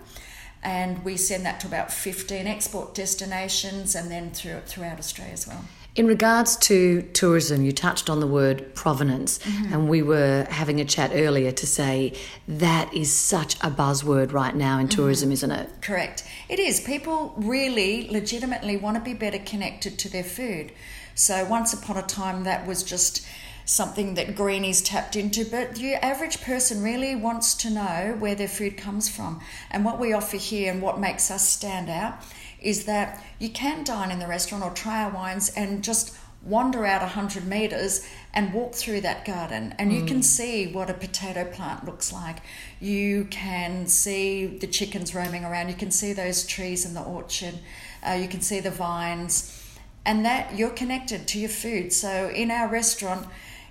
And 0.62 1.04
we 1.04 1.18
send 1.18 1.44
that 1.44 1.60
to 1.60 1.66
about 1.66 1.92
15 1.92 2.46
export 2.46 2.94
destinations 2.94 3.94
and 3.94 4.10
then 4.10 4.30
through, 4.30 4.60
throughout 4.66 4.98
Australia 4.98 5.34
as 5.34 5.46
well. 5.46 5.64
In 5.94 6.08
regards 6.08 6.56
to 6.56 7.02
tourism, 7.12 7.64
you 7.64 7.70
touched 7.70 8.10
on 8.10 8.18
the 8.18 8.26
word 8.26 8.74
provenance, 8.74 9.38
mm-hmm. 9.38 9.72
and 9.72 9.88
we 9.88 10.02
were 10.02 10.44
having 10.50 10.80
a 10.80 10.84
chat 10.84 11.12
earlier 11.14 11.52
to 11.52 11.66
say 11.68 12.14
that 12.48 12.92
is 12.92 13.12
such 13.12 13.54
a 13.56 13.70
buzzword 13.70 14.32
right 14.32 14.56
now 14.56 14.80
in 14.80 14.88
mm-hmm. 14.88 14.96
tourism, 14.96 15.30
isn't 15.30 15.52
it? 15.52 15.70
Correct. 15.82 16.24
It 16.48 16.58
is. 16.58 16.80
People 16.80 17.32
really 17.36 18.08
legitimately 18.10 18.76
want 18.76 18.96
to 18.96 19.02
be 19.02 19.14
better 19.14 19.38
connected 19.38 19.96
to 20.00 20.08
their 20.08 20.24
food. 20.24 20.72
So, 21.14 21.44
once 21.44 21.72
upon 21.72 21.96
a 21.96 22.02
time, 22.02 22.42
that 22.42 22.66
was 22.66 22.82
just 22.82 23.24
something 23.64 24.14
that 24.14 24.36
Greenies 24.36 24.82
tapped 24.82 25.16
into, 25.16 25.44
but 25.44 25.76
the 25.76 25.94
average 25.94 26.42
person 26.42 26.82
really 26.82 27.14
wants 27.14 27.54
to 27.54 27.70
know 27.70 28.16
where 28.18 28.34
their 28.34 28.48
food 28.48 28.76
comes 28.76 29.08
from. 29.08 29.40
And 29.70 29.84
what 29.84 29.98
we 29.98 30.12
offer 30.12 30.36
here 30.36 30.72
and 30.72 30.82
what 30.82 31.00
makes 31.00 31.30
us 31.30 31.48
stand 31.48 31.88
out 31.88 32.18
is 32.60 32.84
that 32.84 33.22
you 33.38 33.50
can 33.50 33.84
dine 33.84 34.10
in 34.10 34.18
the 34.18 34.26
restaurant 34.26 34.64
or 34.64 34.70
try 34.70 35.04
our 35.04 35.10
wines 35.10 35.50
and 35.50 35.84
just 35.84 36.16
wander 36.44 36.84
out 36.84 37.00
100 37.00 37.46
metres 37.46 38.06
and 38.34 38.52
walk 38.52 38.74
through 38.74 39.00
that 39.00 39.24
garden. 39.24 39.74
And 39.78 39.92
you 39.92 40.02
mm. 40.02 40.08
can 40.08 40.22
see 40.22 40.66
what 40.66 40.90
a 40.90 40.94
potato 40.94 41.44
plant 41.44 41.84
looks 41.84 42.12
like. 42.12 42.42
You 42.80 43.26
can 43.30 43.86
see 43.86 44.46
the 44.46 44.66
chickens 44.66 45.14
roaming 45.14 45.44
around. 45.44 45.68
You 45.68 45.74
can 45.74 45.90
see 45.90 46.12
those 46.12 46.46
trees 46.46 46.84
in 46.84 46.94
the 46.94 47.02
orchard. 47.02 47.58
Uh, 48.06 48.12
you 48.12 48.28
can 48.28 48.40
see 48.40 48.60
the 48.60 48.70
vines. 48.70 49.60
And 50.04 50.24
that 50.26 50.54
you're 50.56 50.70
connected 50.70 51.26
to 51.28 51.38
your 51.38 51.48
food. 51.48 51.92
So 51.92 52.28
in 52.28 52.50
our 52.50 52.68
restaurant 52.68 53.26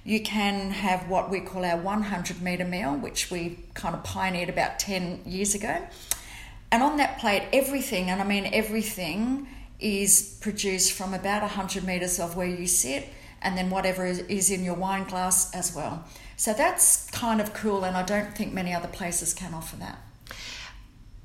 you 0.05 0.21
can 0.21 0.71
have 0.71 1.07
what 1.07 1.29
we 1.29 1.39
call 1.39 1.63
our 1.63 1.77
100 1.77 2.41
metre 2.41 2.65
meal, 2.65 2.95
which 2.95 3.31
we 3.31 3.59
kind 3.73 3.95
of 3.95 4.03
pioneered 4.03 4.49
about 4.49 4.79
10 4.79 5.21
years 5.25 5.55
ago. 5.55 5.87
And 6.71 6.83
on 6.83 6.97
that 6.97 7.19
plate, 7.19 7.47
everything, 7.53 8.09
and 8.09 8.21
I 8.21 8.25
mean 8.25 8.49
everything, 8.51 9.47
is 9.79 10.37
produced 10.41 10.93
from 10.93 11.13
about 11.13 11.41
100 11.41 11.83
metres 11.83 12.19
of 12.19 12.35
where 12.35 12.47
you 12.47 12.67
sit 12.67 13.09
and 13.41 13.57
then 13.57 13.69
whatever 13.69 14.05
is, 14.05 14.49
in 14.49 14.63
your 14.63 14.73
wine 14.73 15.03
glass 15.03 15.53
as 15.53 15.75
well. 15.75 16.03
So 16.37 16.53
that's 16.53 17.09
kind 17.11 17.41
of 17.41 17.53
cool, 17.53 17.83
and 17.83 17.95
I 17.95 18.03
don't 18.03 18.35
think 18.35 18.53
many 18.53 18.73
other 18.73 18.87
places 18.87 19.33
can 19.33 19.53
offer 19.53 19.75
that. 19.77 19.99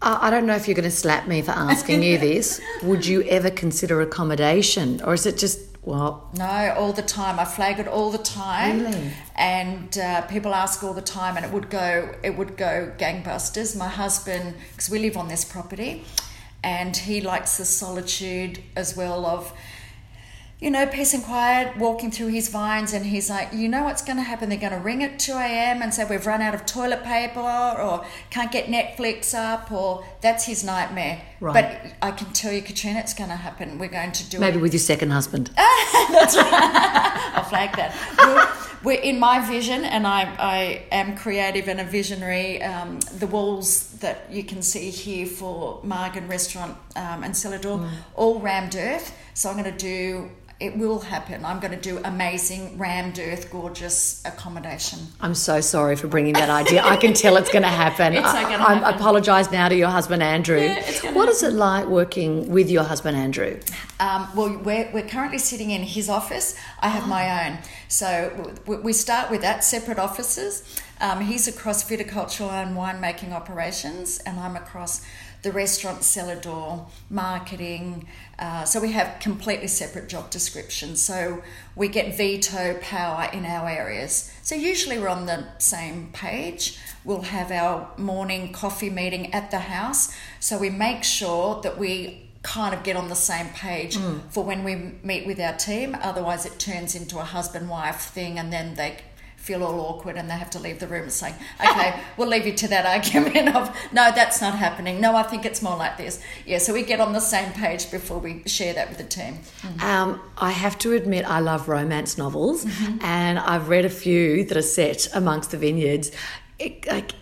I 0.01 0.31
don't 0.31 0.47
know 0.47 0.55
if 0.55 0.69
you're 0.69 0.77
going 0.77 0.85
to 0.85 0.95
slap 0.95 1.27
me 1.27 1.43
for 1.43 1.51
asking 1.51 2.03
you 2.03 2.19
this. 2.29 2.61
Would 2.83 3.07
you 3.07 3.23
ever 3.23 3.51
consider 3.51 4.01
accommodation, 4.01 5.01
or 5.03 5.15
is 5.15 5.27
it 5.27 5.39
just 5.39 5.68
well? 5.89 6.29
No, 6.37 6.75
all 6.79 6.93
the 6.93 7.03
time. 7.03 7.39
I 7.41 7.45
flag 7.45 7.79
it 7.81 7.89
all 7.89 8.11
the 8.11 8.19
time, 8.19 8.81
Really? 8.83 9.11
and 9.37 9.97
uh, 9.99 10.23
people 10.35 10.55
ask 10.55 10.85
all 10.85 10.95
the 10.95 11.09
time, 11.21 11.37
and 11.37 11.45
it 11.47 11.53
would 11.53 11.69
go, 11.71 12.15
it 12.23 12.37
would 12.39 12.57
go 12.57 12.93
gangbusters. 12.99 13.77
My 13.77 13.89
husband, 13.89 14.55
because 14.71 14.89
we 14.91 14.99
live 14.99 15.17
on 15.17 15.29
this 15.29 15.45
property, 15.45 16.05
and 16.63 16.97
he 16.97 17.21
likes 17.21 17.57
the 17.59 17.65
solitude 17.65 18.63
as 18.77 18.97
well 18.97 19.25
of 19.27 19.53
you 20.61 20.73
know, 20.73 20.87
peace 20.87 21.15
and 21.15 21.23
quiet, 21.23 21.77
walking 21.77 22.11
through 22.11 22.27
his 22.29 22.49
vines, 22.49 22.93
and 22.93 23.07
he's 23.07 23.31
like, 23.31 23.53
you 23.53 23.69
know 23.69 23.85
what's 23.85 24.03
going 24.03 24.17
to 24.17 24.25
happen? 24.25 24.49
They're 24.49 24.59
going 24.59 24.73
to 24.73 24.79
ring 24.79 25.05
at 25.05 25.21
2 25.21 25.33
a.m. 25.33 25.83
and 25.83 25.95
say, 25.95 26.05
we've 26.05 26.27
run 26.27 26.43
out 26.43 26.53
of 26.53 26.67
toilet 26.67 27.05
paper, 27.05 27.39
or 27.39 28.05
can't 28.31 28.51
get 28.51 28.67
Netflix 28.67 29.35
up, 29.35 29.71
or 29.71 30.05
that's 30.21 30.47
his 30.47 30.65
nightmare. 30.65 31.23
Right. 31.39 31.55
But 31.55 31.93
I 32.03 32.11
can 32.11 32.33
tell 32.33 32.53
you, 32.53 32.61
Katrina, 32.61 32.99
it's 32.99 33.15
going 33.15 33.31
to 33.31 33.37
happen. 33.37 33.79
We're 33.79 33.87
going 33.89 34.11
to 34.11 34.29
do 34.29 34.41
Maybe 34.41 34.49
it. 34.49 34.55
Maybe 34.55 34.63
with 34.63 34.73
your 34.73 34.81
second 34.81 35.11
husband. 35.11 35.51
that's 35.55 36.37
right. 36.37 37.33
I'll 37.37 37.45
flag 37.45 37.77
that. 37.77 37.95
We're, 38.19 38.95
we're 38.95 39.01
in 39.01 39.21
my 39.21 39.39
vision, 39.39 39.85
and 39.85 40.09
I, 40.09 40.23
I 40.41 40.83
am 40.91 41.17
creative 41.17 41.69
and 41.69 41.81
a 41.81 41.85
visionary. 41.85 42.61
Um, 42.65 42.99
the 43.17 43.29
walls 43.29 43.93
that 43.99 44.27
you 44.29 44.43
can 44.43 44.63
see 44.63 44.91
here 44.91 45.27
for 45.27 45.81
Margan 45.85 46.29
Restaurant 46.29 46.77
um, 46.97 47.23
and 47.23 47.37
cellar 47.37 47.59
door, 47.59 47.89
all 48.17 48.41
rammed 48.41 48.75
earth. 48.75 49.17
So 49.35 49.51
I'm 49.51 49.57
going 49.57 49.73
to 49.73 49.79
do. 49.79 50.31
It 50.61 50.77
will 50.77 50.99
happen. 50.99 51.45
I'm 51.45 51.61
going 51.61 51.71
to 51.71 51.81
do 51.81 52.01
amazing 52.05 52.79
rammed 52.79 53.21
earth, 53.21 53.49
gorgeous 53.49 54.21
accommodation. 54.25 54.99
I'm 55.21 55.37
so 55.37 55.61
sorry 55.61 55.95
for 55.95 56.09
bringing 56.09 56.33
that 56.33 56.51
idea. 56.51 56.83
I 56.83 56.97
can 56.97 57.15
tell 57.15 57.37
it's 57.37 57.51
going 57.53 57.63
to 57.63 57.69
happen. 57.69 58.13
It's 58.19 58.27
I, 58.27 58.43
gonna 58.43 58.65
I 58.65 58.75
happen. 58.75 58.95
apologise 58.99 59.53
now 59.53 59.69
to 59.69 59.77
your 59.77 59.89
husband 59.89 60.21
Andrew. 60.21 60.61
Yeah, 60.61 61.13
what 61.13 61.29
is 61.29 61.45
it 61.45 61.53
like 61.53 61.87
working 61.87 62.51
with 62.51 62.69
your 62.69 62.83
husband 62.83 63.17
Andrew? 63.17 63.61
Um, 64.01 64.29
well, 64.35 64.59
we're, 64.59 64.91
we're 64.93 65.07
currently 65.07 65.39
sitting 65.39 65.71
in 65.71 65.83
his 65.83 66.09
office. 66.09 66.57
I 66.81 66.89
have 66.89 67.07
my 67.07 67.47
own. 67.47 67.59
So 67.87 68.53
we, 68.67 68.77
we 68.79 68.93
start 68.93 69.31
with 69.31 69.43
that, 69.43 69.63
separate 69.63 70.01
offices. 70.01 70.65
Um, 71.01 71.21
he's 71.21 71.47
across 71.47 71.89
viticultural 71.89 72.51
and 72.51 72.77
winemaking 72.77 73.33
operations, 73.33 74.19
and 74.19 74.41
I'm 74.41 74.57
across 74.57 75.07
the 75.43 75.53
restaurant, 75.53 76.03
cellar 76.03 76.37
door, 76.37 76.89
marketing. 77.11 78.07
Uh, 78.39 78.65
so 78.65 78.81
we 78.81 78.93
have 78.93 79.21
completely 79.21 79.69
separate 79.69 80.09
job 80.09 80.31
descriptions. 80.31 81.03
So 81.03 81.43
we 81.77 81.89
get 81.89 82.17
veto 82.17 82.79
power 82.81 83.29
in 83.33 83.45
our 83.45 83.69
areas. 83.69 84.33
So 84.43 84.55
usually 84.55 84.99
we're 84.99 85.09
on 85.09 85.27
the 85.27 85.47
same 85.59 86.11
page. 86.13 86.79
We'll 87.05 87.23
have 87.23 87.51
our 87.51 87.91
morning 87.97 88.53
coffee 88.53 88.91
meeting 88.91 89.33
at 89.33 89.51
the 89.51 89.61
house. 89.61 90.15
So 90.41 90.59
we 90.59 90.71
make 90.71 91.05
sure 91.05 91.61
that 91.63 91.79
we 91.79 92.29
kind 92.43 92.75
of 92.75 92.83
get 92.83 92.97
on 92.97 93.09
the 93.09 93.17
same 93.17 93.49
page 93.49 93.99
for 94.31 94.45
when 94.45 94.65
we 94.65 94.75
meet 95.03 95.27
with 95.27 95.41
our 95.41 95.55
team. 95.55 95.97
Otherwise, 96.01 96.47
it 96.47 96.59
turns 96.59 96.95
into 96.95 97.19
a 97.19 97.25
husband 97.25 97.69
wife 97.69 98.01
thing, 98.01 98.39
and 98.39 98.53
then 98.53 98.75
they 98.75 98.99
feel 99.49 99.65
all 99.65 99.81
awkward 99.81 100.17
and 100.19 100.29
they 100.31 100.35
have 100.45 100.51
to 100.51 100.59
leave 100.67 100.79
the 100.79 100.87
room 100.87 101.05
and 101.05 101.13
say, 101.13 101.35
Okay, 101.69 101.91
we'll 102.17 102.29
leave 102.29 102.47
you 102.47 102.55
to 102.63 102.69
that 102.69 102.85
argument 102.97 103.49
of, 103.57 103.65
No, 103.93 104.05
that's 104.21 104.41
not 104.41 104.55
happening. 104.67 105.01
No, 105.01 105.17
I 105.17 105.23
think 105.31 105.45
it's 105.51 105.63
more 105.69 105.77
like 105.85 105.97
this. 105.97 106.21
Yeah, 106.47 106.59
so 106.59 106.73
we 106.75 106.83
get 106.83 107.01
on 107.01 107.13
the 107.15 107.21
same 107.35 107.51
page 107.53 107.91
before 107.91 108.19
we 108.27 108.43
share 108.47 108.75
that 108.75 108.89
with 108.91 108.99
the 108.99 109.05
team. 109.19 109.39
Um, 109.83 110.21
I 110.37 110.51
have 110.51 110.77
to 110.85 110.93
admit, 110.93 111.25
I 111.25 111.41
love 111.41 111.69
romance 111.69 112.19
novels, 112.19 112.59
Mm-hmm. 112.65 112.99
and 113.03 113.39
I've 113.39 113.69
read 113.69 113.85
a 113.85 113.91
few 114.05 114.45
that 114.49 114.57
are 114.57 114.63
set 114.81 115.09
amongst 115.15 115.51
the 115.53 115.59
vineyards. 115.59 116.11
It, 116.59 116.87
like, 116.87 117.13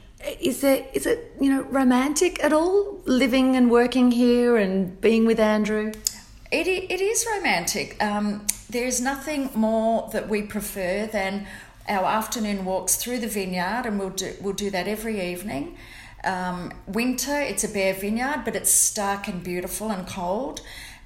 is 0.41 0.61
there 0.63 0.85
is 0.93 1.07
it 1.07 1.19
you 1.41 1.51
know 1.53 1.63
romantic 1.81 2.43
at 2.43 2.53
all? 2.53 3.01
Living 3.05 3.55
and 3.59 3.71
working 3.71 4.11
here 4.11 4.57
and 4.57 5.01
being 5.01 5.25
with 5.27 5.39
Andrew. 5.39 5.93
It, 6.51 6.67
it 6.69 7.01
is 7.13 7.27
romantic. 7.37 7.89
Um, 8.03 8.47
there's 8.71 9.01
nothing 9.01 9.51
more 9.55 10.09
that 10.13 10.29
we 10.29 10.43
prefer 10.43 11.07
than 11.07 11.47
our 11.89 12.05
afternoon 12.05 12.65
walks 12.65 12.97
through 12.97 13.19
the 13.19 13.29
vineyard, 13.29 13.83
and 13.87 13.99
we'll 13.99 14.11
do, 14.11 14.35
we'll 14.41 14.55
do 14.55 14.71
that 14.71 14.89
every 14.89 15.21
evening. 15.33 15.77
Um, 16.25 16.73
winter, 16.87 17.41
it's 17.41 17.65
a 17.65 17.69
bare 17.69 17.95
vineyard, 17.95 18.43
but 18.45 18.57
it's 18.57 18.71
stark 18.71 19.29
and 19.29 19.43
beautiful 19.43 19.91
and 19.91 20.07
cold. 20.07 20.61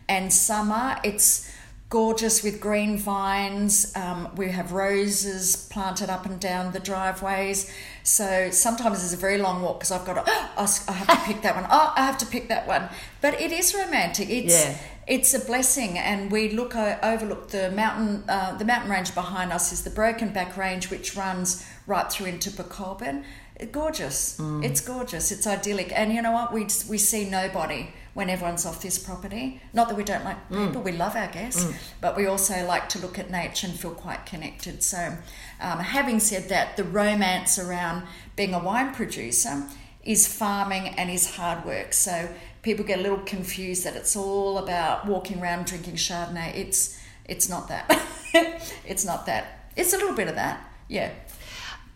And 0.08 0.32
summer, 0.32 0.98
it's 1.04 1.50
gorgeous 1.90 2.42
with 2.44 2.60
green 2.60 2.96
vines. 2.96 3.92
Um, 3.96 4.28
we 4.36 4.50
have 4.52 4.72
roses 4.72 5.56
planted 5.70 6.08
up 6.08 6.24
and 6.24 6.40
down 6.40 6.72
the 6.72 6.80
driveways. 6.80 7.70
So 8.04 8.50
sometimes 8.50 9.02
it's 9.02 9.12
a 9.12 9.16
very 9.16 9.38
long 9.38 9.60
walk 9.60 9.80
because 9.80 9.90
I've 9.90 10.06
got 10.06 10.24
to, 10.24 10.32
oh, 10.56 10.84
I 10.88 10.92
have 10.92 11.08
to 11.08 11.26
pick 11.26 11.42
that 11.42 11.56
one. 11.56 11.66
Oh, 11.70 11.92
I 11.96 12.06
have 12.06 12.16
to 12.18 12.26
pick 12.26 12.48
that 12.48 12.66
one. 12.66 12.88
But 13.20 13.40
it 13.40 13.52
is 13.52 13.74
romantic. 13.74 14.30
It's 14.30 14.54
Yeah. 14.54 14.78
It's 15.06 15.34
a 15.34 15.40
blessing, 15.40 15.98
and 15.98 16.30
we 16.30 16.50
look 16.50 16.76
overlook 16.76 17.48
the 17.48 17.70
mountain. 17.72 18.24
Uh, 18.28 18.56
the 18.56 18.64
mountain 18.64 18.90
range 18.90 19.14
behind 19.14 19.52
us 19.52 19.72
is 19.72 19.82
the 19.82 19.90
Broken 19.90 20.32
Back 20.32 20.56
Range, 20.56 20.88
which 20.90 21.16
runs 21.16 21.66
right 21.86 22.10
through 22.10 22.26
into 22.26 22.50
Pokolbin. 22.50 23.24
Gorgeous. 23.72 24.40
It's 24.62 24.80
gorgeous. 24.80 25.30
It's 25.32 25.46
idyllic, 25.46 25.92
and 25.94 26.12
you 26.12 26.22
know 26.22 26.32
what? 26.32 26.52
We 26.52 26.62
we 26.88 26.96
see 26.98 27.28
nobody 27.28 27.90
when 28.14 28.30
everyone's 28.30 28.64
off 28.66 28.82
this 28.82 28.98
property. 28.98 29.60
Not 29.72 29.88
that 29.88 29.96
we 29.96 30.04
don't 30.04 30.24
like 30.24 30.48
people. 30.48 30.82
We 30.82 30.92
love 30.92 31.14
our 31.16 31.28
guests, 31.28 31.66
but 32.00 32.16
we 32.16 32.26
also 32.26 32.66
like 32.66 32.88
to 32.90 32.98
look 33.00 33.18
at 33.18 33.30
nature 33.30 33.66
and 33.66 33.78
feel 33.78 33.92
quite 33.92 34.26
connected. 34.26 34.82
So, 34.82 35.16
um, 35.60 35.78
having 35.80 36.20
said 36.20 36.48
that, 36.48 36.76
the 36.76 36.84
romance 36.84 37.58
around 37.58 38.04
being 38.36 38.54
a 38.54 38.58
wine 38.62 38.94
producer 38.94 39.64
is 40.02 40.26
farming 40.26 40.88
and 40.88 41.10
is 41.10 41.36
hard 41.36 41.64
work. 41.66 41.92
So 41.92 42.30
people 42.62 42.84
get 42.84 42.98
a 42.98 43.02
little 43.02 43.18
confused 43.18 43.84
that 43.84 43.96
it's 43.96 44.16
all 44.16 44.58
about 44.58 45.06
walking 45.06 45.40
around 45.40 45.66
drinking 45.66 45.94
Chardonnay. 45.94 46.54
It's 46.54 46.98
it's 47.24 47.48
not 47.48 47.68
that. 47.68 48.02
it's 48.86 49.04
not 49.04 49.26
that. 49.26 49.70
It's 49.76 49.92
a 49.92 49.96
little 49.96 50.14
bit 50.14 50.28
of 50.28 50.34
that. 50.34 50.60
Yeah. 50.88 51.10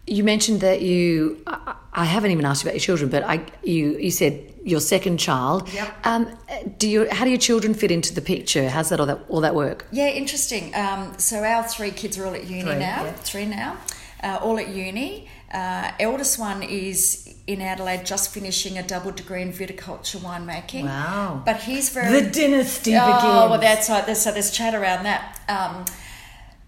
You 0.06 0.22
mentioned 0.22 0.60
that 0.60 0.82
you. 0.82 1.42
I, 1.46 2.04
haven't 2.04 2.30
even 2.30 2.44
asked 2.44 2.62
you 2.62 2.68
about 2.68 2.74
your 2.74 2.80
children, 2.80 3.08
but 3.10 3.22
I 3.22 3.46
you 3.62 3.96
you 3.98 4.10
said 4.10 4.52
your 4.62 4.80
second 4.80 5.16
child. 5.18 5.72
Yep. 5.72 6.06
Um, 6.06 6.38
do 6.76 6.88
you? 6.88 7.08
How 7.10 7.24
do 7.24 7.30
your 7.30 7.38
children 7.38 7.72
fit 7.72 7.90
into 7.90 8.14
the 8.14 8.20
picture? 8.20 8.68
How's 8.68 8.90
that 8.90 9.00
all 9.00 9.06
that 9.06 9.20
all 9.28 9.40
that 9.40 9.54
work? 9.54 9.86
Yeah, 9.92 10.08
interesting. 10.08 10.74
Um, 10.74 11.18
so 11.18 11.42
our 11.42 11.64
three 11.64 11.90
kids 11.90 12.18
are 12.18 12.26
all 12.26 12.34
at 12.34 12.44
uni 12.44 12.62
Three, 12.62 12.72
now. 12.74 13.04
yeah. 13.04 13.12
Three 13.12 13.46
now, 13.46 13.78
uh, 14.22 14.38
all 14.42 14.58
at 14.58 14.68
uni. 14.68 15.28
Uh, 15.54 15.92
eldest 16.00 16.36
one 16.38 16.64
is 16.64 17.32
in 17.46 17.62
Adelaide, 17.62 18.04
just 18.04 18.34
finishing 18.34 18.76
a 18.76 18.82
double 18.82 19.12
degree 19.12 19.40
in 19.40 19.52
viticulture 19.52 20.18
winemaking. 20.18 20.84
Wow. 20.84 21.42
But 21.46 21.62
he's 21.62 21.90
very 21.90 22.20
the 22.20 22.30
dynasty 22.30 22.96
Oh, 22.96 23.50
well, 23.50 23.60
that's 23.60 23.88
right. 23.88 24.04
There's, 24.04 24.20
so 24.20 24.32
there's 24.32 24.50
chat 24.50 24.74
around 24.74 25.04
that. 25.04 25.40
Um, 25.48 25.84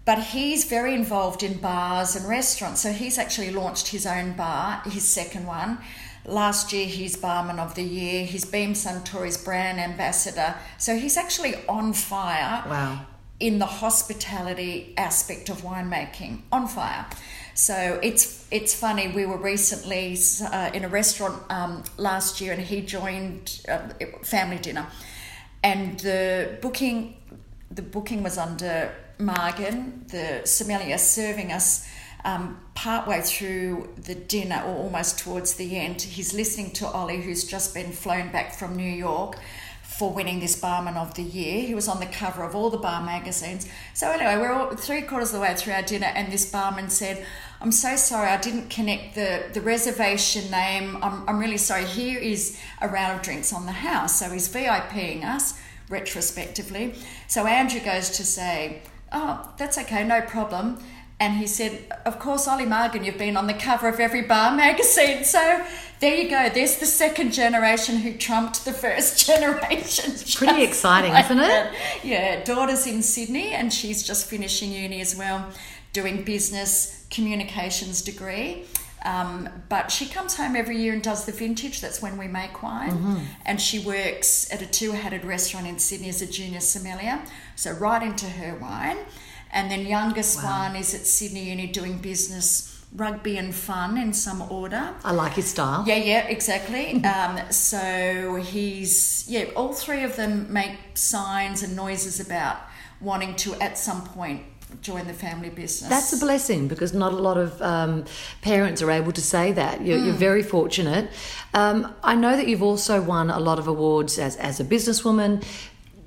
but 0.05 0.19
he's 0.19 0.63
very 0.63 0.93
involved 0.93 1.43
in 1.43 1.57
bars 1.57 2.15
and 2.15 2.29
restaurants. 2.29 2.81
So 2.81 2.93
he's 2.93 3.17
actually 3.17 3.51
launched 3.51 3.89
his 3.89 4.05
own 4.05 4.37
bar, 4.37 4.81
his 4.85 5.05
second 5.05 5.45
one. 5.45 5.79
Last 6.23 6.71
year, 6.71 6.85
he's 6.85 7.17
Barman 7.17 7.59
of 7.59 7.75
the 7.75 7.83
Year. 7.83 8.25
He's 8.25 8.45
Beam 8.45 8.73
Suntory's 8.73 9.37
brand 9.37 9.79
ambassador. 9.79 10.55
So 10.77 10.97
he's 10.97 11.17
actually 11.17 11.55
on 11.67 11.91
fire 11.91 12.63
Wow. 12.69 13.05
In 13.39 13.59
the 13.59 13.65
hospitality 13.65 14.93
aspect 14.97 15.49
of 15.49 15.61
winemaking. 15.61 16.41
On 16.51 16.67
fire. 16.67 17.05
So 17.53 17.99
it's 18.03 18.45
it's 18.51 18.75
funny. 18.75 19.07
We 19.07 19.25
were 19.25 19.37
recently 19.37 20.15
uh, 20.43 20.69
in 20.73 20.85
a 20.85 20.89
restaurant 20.89 21.41
um, 21.49 21.83
last 21.97 22.39
year, 22.39 22.53
and 22.53 22.61
he 22.61 22.81
joined 22.81 23.61
uh, 23.67 23.89
family 24.23 24.57
dinner, 24.57 24.85
and 25.63 25.99
the 25.99 26.57
booking 26.61 27.15
the 27.71 27.81
booking 27.81 28.21
was 28.23 28.37
under 28.37 28.93
Margan, 29.19 30.07
the 30.09 30.45
sommelier, 30.45 30.97
serving 30.97 31.51
us. 31.51 31.87
Um, 32.25 32.59
partway 32.73 33.21
through 33.21 33.93
the 33.95 34.15
dinner, 34.15 34.61
or 34.65 34.75
almost 34.75 35.19
towards 35.19 35.53
the 35.53 35.77
end, 35.77 36.01
he's 36.01 36.33
listening 36.33 36.71
to 36.71 36.85
Ollie, 36.85 37.21
who's 37.21 37.45
just 37.45 37.73
been 37.73 37.93
flown 37.93 38.31
back 38.31 38.53
from 38.53 38.75
New 38.75 38.91
York 38.91 39.37
for 39.97 40.13
winning 40.13 40.39
this 40.39 40.55
Barman 40.55 40.95
of 40.95 41.15
the 41.15 41.23
Year. 41.23 41.65
He 41.65 41.73
was 41.73 41.87
on 41.87 41.99
the 41.99 42.05
cover 42.05 42.43
of 42.43 42.55
all 42.55 42.69
the 42.69 42.77
bar 42.77 43.03
magazines. 43.03 43.67
So 43.95 44.11
anyway, 44.11 44.37
we're 44.37 44.51
all 44.51 44.75
three 44.75 45.01
quarters 45.01 45.29
of 45.29 45.35
the 45.35 45.41
way 45.41 45.55
through 45.55 45.73
our 45.73 45.81
dinner, 45.81 46.05
and 46.07 46.31
this 46.31 46.51
barman 46.51 46.89
said, 46.89 47.25
"I'm 47.59 47.71
so 47.71 47.95
sorry, 47.95 48.29
I 48.29 48.37
didn't 48.37 48.69
connect 48.69 49.15
the 49.15 49.45
the 49.51 49.61
reservation 49.61 50.51
name. 50.51 50.97
I'm 51.01 51.27
I'm 51.27 51.39
really 51.39 51.57
sorry. 51.57 51.85
Here 51.85 52.19
is 52.19 52.59
a 52.79 52.87
round 52.87 53.17
of 53.17 53.21
drinks 53.23 53.51
on 53.51 53.65
the 53.65 53.71
house." 53.71 54.19
So 54.19 54.29
he's 54.29 54.47
VIPing 54.49 55.23
us 55.23 55.59
retrospectively. 55.89 56.93
So 57.27 57.47
Andrew 57.47 57.79
goes 57.79 58.11
to 58.17 58.23
say, 58.23 58.83
"Oh, 59.11 59.51
that's 59.57 59.77
okay, 59.79 60.03
no 60.03 60.21
problem." 60.21 60.77
And 61.19 61.37
he 61.37 61.47
said, 61.47 61.91
Of 62.05 62.19
course, 62.19 62.47
Ollie 62.47 62.65
Margan, 62.65 63.03
you've 63.03 63.17
been 63.17 63.37
on 63.37 63.47
the 63.47 63.53
cover 63.53 63.87
of 63.87 63.99
every 63.99 64.21
bar 64.21 64.55
magazine. 64.55 65.23
So 65.23 65.65
there 65.99 66.15
you 66.15 66.29
go. 66.29 66.49
There's 66.49 66.77
the 66.77 66.85
second 66.85 67.31
generation 67.31 67.97
who 67.97 68.13
trumped 68.13 68.65
the 68.65 68.73
first 68.73 69.25
generation. 69.27 70.11
It's 70.11 70.35
pretty 70.35 70.63
exciting, 70.63 71.13
like 71.13 71.25
isn't 71.25 71.39
it? 71.39 71.47
That. 71.47 71.99
Yeah, 72.03 72.43
daughter's 72.43 72.85
in 72.85 73.01
Sydney 73.01 73.51
and 73.51 73.73
she's 73.73 74.03
just 74.03 74.27
finishing 74.27 74.71
uni 74.71 75.01
as 75.01 75.15
well, 75.15 75.49
doing 75.93 76.23
business 76.23 77.05
communications 77.09 78.01
degree. 78.01 78.65
Um, 79.05 79.49
but 79.69 79.91
she 79.91 80.07
comes 80.07 80.35
home 80.35 80.55
every 80.55 80.77
year 80.77 80.93
and 80.93 81.01
does 81.01 81.25
the 81.25 81.31
vintage. 81.31 81.81
That's 81.81 82.01
when 82.01 82.17
we 82.17 82.27
make 82.27 82.61
wine. 82.61 82.91
Mm-hmm. 82.91 83.17
And 83.45 83.61
she 83.61 83.79
works 83.79 84.51
at 84.51 84.61
a 84.61 84.65
two 84.65 84.91
hatted 84.91 85.23
restaurant 85.23 85.67
in 85.67 85.79
Sydney 85.79 86.09
as 86.09 86.21
a 86.21 86.27
junior 86.27 86.59
sommelier. 86.59 87.21
So, 87.55 87.71
right 87.71 88.03
into 88.03 88.25
her 88.25 88.57
wine. 88.57 88.97
And 89.51 89.71
then, 89.71 89.85
youngest 89.85 90.43
wow. 90.43 90.67
one 90.67 90.75
is 90.75 90.93
at 90.93 91.01
Sydney 91.01 91.49
Uni 91.49 91.67
doing 91.67 91.99
business 91.99 92.76
rugby 92.97 93.37
and 93.37 93.53
fun 93.53 93.97
in 93.97 94.11
some 94.11 94.41
order. 94.51 94.93
I 95.03 95.11
like 95.11 95.33
his 95.33 95.47
style. 95.47 95.83
Yeah, 95.87 95.95
yeah, 95.95 96.27
exactly. 96.27 97.03
um, 97.15 97.39
so 97.51 98.35
he's 98.35 99.25
yeah, 99.29 99.45
all 99.55 99.73
three 99.73 100.03
of 100.03 100.15
them 100.15 100.51
make 100.51 100.71
signs 100.95 101.63
and 101.63 101.75
noises 101.75 102.19
about 102.19 102.57
wanting 102.99 103.35
to 103.35 103.53
at 103.61 103.77
some 103.77 104.03
point 104.03 104.43
join 104.81 105.07
the 105.07 105.13
family 105.13 105.49
business. 105.49 105.89
That's 105.89 106.11
a 106.13 106.17
blessing 106.17 106.67
because 106.67 106.93
not 106.93 107.13
a 107.13 107.15
lot 107.15 107.37
of 107.37 107.61
um, 107.61 108.05
parents 108.41 108.81
are 108.81 108.91
able 108.91 109.11
to 109.13 109.21
say 109.21 109.51
that. 109.53 109.81
You're, 109.81 109.97
mm. 109.97 110.05
you're 110.07 110.15
very 110.15 110.43
fortunate. 110.43 111.09
Um, 111.53 111.95
I 112.03 112.15
know 112.15 112.35
that 112.35 112.47
you've 112.47 112.63
also 112.63 113.01
won 113.01 113.29
a 113.29 113.39
lot 113.39 113.59
of 113.59 113.67
awards 113.67 114.19
as, 114.19 114.35
as 114.37 114.59
a 114.59 114.65
businesswoman. 114.65 115.43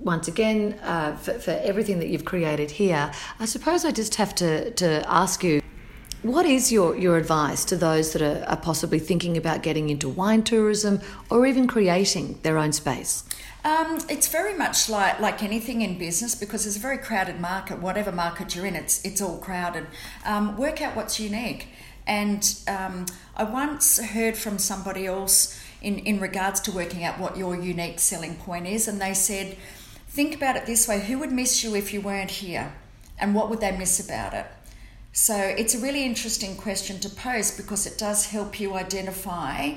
Once 0.01 0.29
again, 0.29 0.79
uh, 0.83 1.17
for, 1.17 1.35
for 1.35 1.53
everything 1.63 1.99
that 2.01 2.09
you've 2.09 2.25
created 2.25 2.71
here, 2.71 3.11
I 3.39 3.45
suppose 3.47 3.85
I 3.85 3.93
just 3.93 4.17
have 4.17 4.35
to, 4.37 4.71
to 4.73 5.05
ask 5.11 5.43
you 5.43 5.61
what 6.23 6.45
is 6.45 6.71
your, 6.71 6.97
your 6.97 7.17
advice 7.17 7.65
to 7.67 7.77
those 7.77 8.13
that 8.13 8.23
are, 8.23 8.45
are 8.47 8.57
possibly 8.57 8.99
thinking 8.99 9.37
about 9.37 9.63
getting 9.63 9.89
into 9.89 10.09
wine 10.09 10.43
tourism 10.43 11.01
or 11.31 11.47
even 11.47 11.67
creating 11.67 12.39
their 12.43 12.59
own 12.59 12.73
space? 12.73 13.25
Um, 13.65 13.99
it's 14.09 14.29
very 14.29 14.55
much 14.55 14.89
like 14.89 15.21
like 15.21 15.43
anything 15.43 15.83
in 15.83 15.99
business 15.99 16.35
because 16.35 16.67
it's 16.67 16.77
a 16.77 16.81
very 16.81 16.97
crowded 16.97 17.41
market. 17.41 17.79
Whatever 17.79 18.11
market 18.11 18.57
you're 18.57 18.65
in, 18.65 18.75
it's 18.75 19.05
it's 19.05 19.21
all 19.21 19.37
crowded. 19.37 19.87
Um, 20.25 20.57
work 20.57 20.81
out 20.81 20.97
what's 20.97 21.21
unique. 21.21 21.69
And 22.07 22.43
um, 22.67 23.07
I 23.37 23.45
once 23.45 23.99
heard 23.99 24.37
from 24.37 24.59
somebody 24.59 25.07
else 25.07 25.61
in 25.83 25.99
in 25.99 26.21
regards 26.21 26.61
to 26.63 26.73
working 26.73 27.05
out 27.05 27.19
what 27.19 27.37
your 27.37 27.55
unique 27.55 27.99
selling 27.99 28.37
point 28.37 28.67
is, 28.67 28.89
and 28.89 28.99
they 28.99 29.13
said, 29.13 29.59
think 30.09 30.35
about 30.35 30.57
it 30.57 30.65
this 30.65 30.89
way: 30.89 31.01
Who 31.01 31.19
would 31.19 31.31
miss 31.31 31.63
you 31.63 31.75
if 31.77 31.93
you 31.93 32.01
weren't 32.01 32.31
here, 32.31 32.73
and 33.19 33.35
what 33.35 33.51
would 33.51 33.61
they 33.61 33.77
miss 33.77 34.01
about 34.01 34.33
it? 34.33 34.47
So 35.13 35.37
it's 35.37 35.75
a 35.75 35.79
really 35.79 36.05
interesting 36.05 36.57
question 36.57 37.01
to 37.01 37.09
pose 37.09 37.57
because 37.57 37.85
it 37.85 37.99
does 37.99 38.27
help 38.27 38.61
you 38.61 38.75
identify 38.75 39.75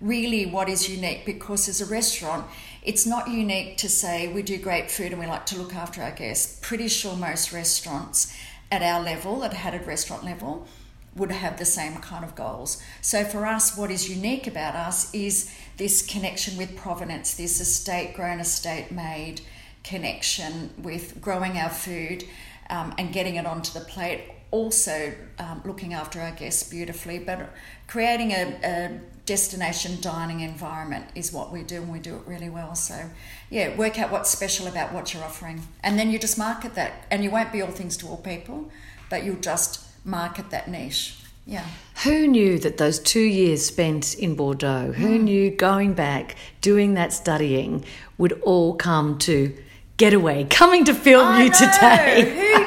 really 0.00 0.46
what 0.46 0.68
is 0.68 0.88
unique 0.88 1.24
because 1.26 1.68
as 1.68 1.80
a 1.80 1.86
restaurant 1.86 2.46
it's 2.82 3.06
not 3.06 3.28
unique 3.28 3.78
to 3.78 3.88
say 3.88 4.28
we 4.28 4.42
do 4.42 4.58
great 4.58 4.90
food 4.90 5.10
and 5.10 5.20
we 5.20 5.26
like 5.26 5.46
to 5.46 5.58
look 5.58 5.74
after 5.74 6.02
our 6.02 6.12
guests. 6.12 6.60
Pretty 6.62 6.86
sure 6.86 7.16
most 7.16 7.52
restaurants 7.52 8.32
at 8.70 8.82
our 8.82 9.02
level 9.02 9.42
at 9.42 9.54
hatted 9.54 9.86
restaurant 9.86 10.24
level 10.24 10.68
would 11.16 11.32
have 11.32 11.58
the 11.58 11.64
same 11.64 11.96
kind 11.96 12.24
of 12.24 12.36
goals. 12.36 12.80
So 13.00 13.24
for 13.24 13.44
us 13.44 13.76
what 13.76 13.90
is 13.90 14.08
unique 14.08 14.46
about 14.46 14.76
us 14.76 15.12
is 15.12 15.52
this 15.78 16.06
connection 16.06 16.56
with 16.56 16.76
provenance 16.76 17.34
this 17.34 17.60
estate 17.60 18.14
grown 18.14 18.38
estate 18.38 18.92
made 18.92 19.40
connection 19.82 20.70
with 20.78 21.20
growing 21.20 21.58
our 21.58 21.70
food 21.70 22.22
um, 22.70 22.94
and 22.98 23.12
getting 23.12 23.34
it 23.34 23.46
onto 23.46 23.76
the 23.76 23.84
plate 23.84 24.35
also 24.50 25.12
um, 25.38 25.62
looking 25.64 25.94
after 25.94 26.20
our 26.20 26.32
guests 26.32 26.68
beautifully, 26.68 27.18
but 27.18 27.52
creating 27.86 28.32
a, 28.32 28.58
a, 28.64 29.00
destination 29.26 30.00
dining 30.00 30.38
environment 30.38 31.04
is 31.16 31.32
what 31.32 31.52
we 31.52 31.64
do, 31.64 31.82
and 31.82 31.92
we 31.92 31.98
do 31.98 32.14
it 32.14 32.22
really 32.26 32.48
well. 32.48 32.76
So, 32.76 33.10
yeah, 33.50 33.76
work 33.76 33.98
out 33.98 34.12
what's 34.12 34.30
special 34.30 34.68
about 34.68 34.92
what 34.92 35.12
you're 35.12 35.24
offering, 35.24 35.66
and 35.82 35.98
then 35.98 36.12
you 36.12 36.18
just 36.18 36.38
market 36.38 36.76
that. 36.76 36.92
And 37.10 37.24
you 37.24 37.30
won't 37.32 37.50
be 37.50 37.60
all 37.60 37.72
things 37.72 37.96
to 37.98 38.06
all 38.06 38.18
people, 38.18 38.70
but 39.10 39.24
you'll 39.24 39.40
just 39.40 39.84
market 40.04 40.50
that 40.50 40.68
niche. 40.68 41.16
Yeah. 41.44 41.64
Who 42.04 42.26
knew 42.26 42.58
that 42.60 42.78
those 42.78 42.98
two 42.98 43.20
years 43.20 43.64
spent 43.64 44.14
in 44.14 44.34
Bordeaux, 44.34 44.92
who 44.92 45.18
mm. 45.18 45.22
knew 45.22 45.50
going 45.50 45.94
back, 45.94 46.36
doing 46.60 46.94
that 46.94 47.12
studying, 47.12 47.84
would 48.18 48.40
all 48.42 48.74
come 48.74 49.18
to 49.20 49.56
getaway, 49.96 50.44
coming 50.44 50.84
to 50.84 50.94
film 50.94 51.28
I 51.28 51.42
you 51.44 51.50
know. 51.50 51.56
today? 51.56 52.62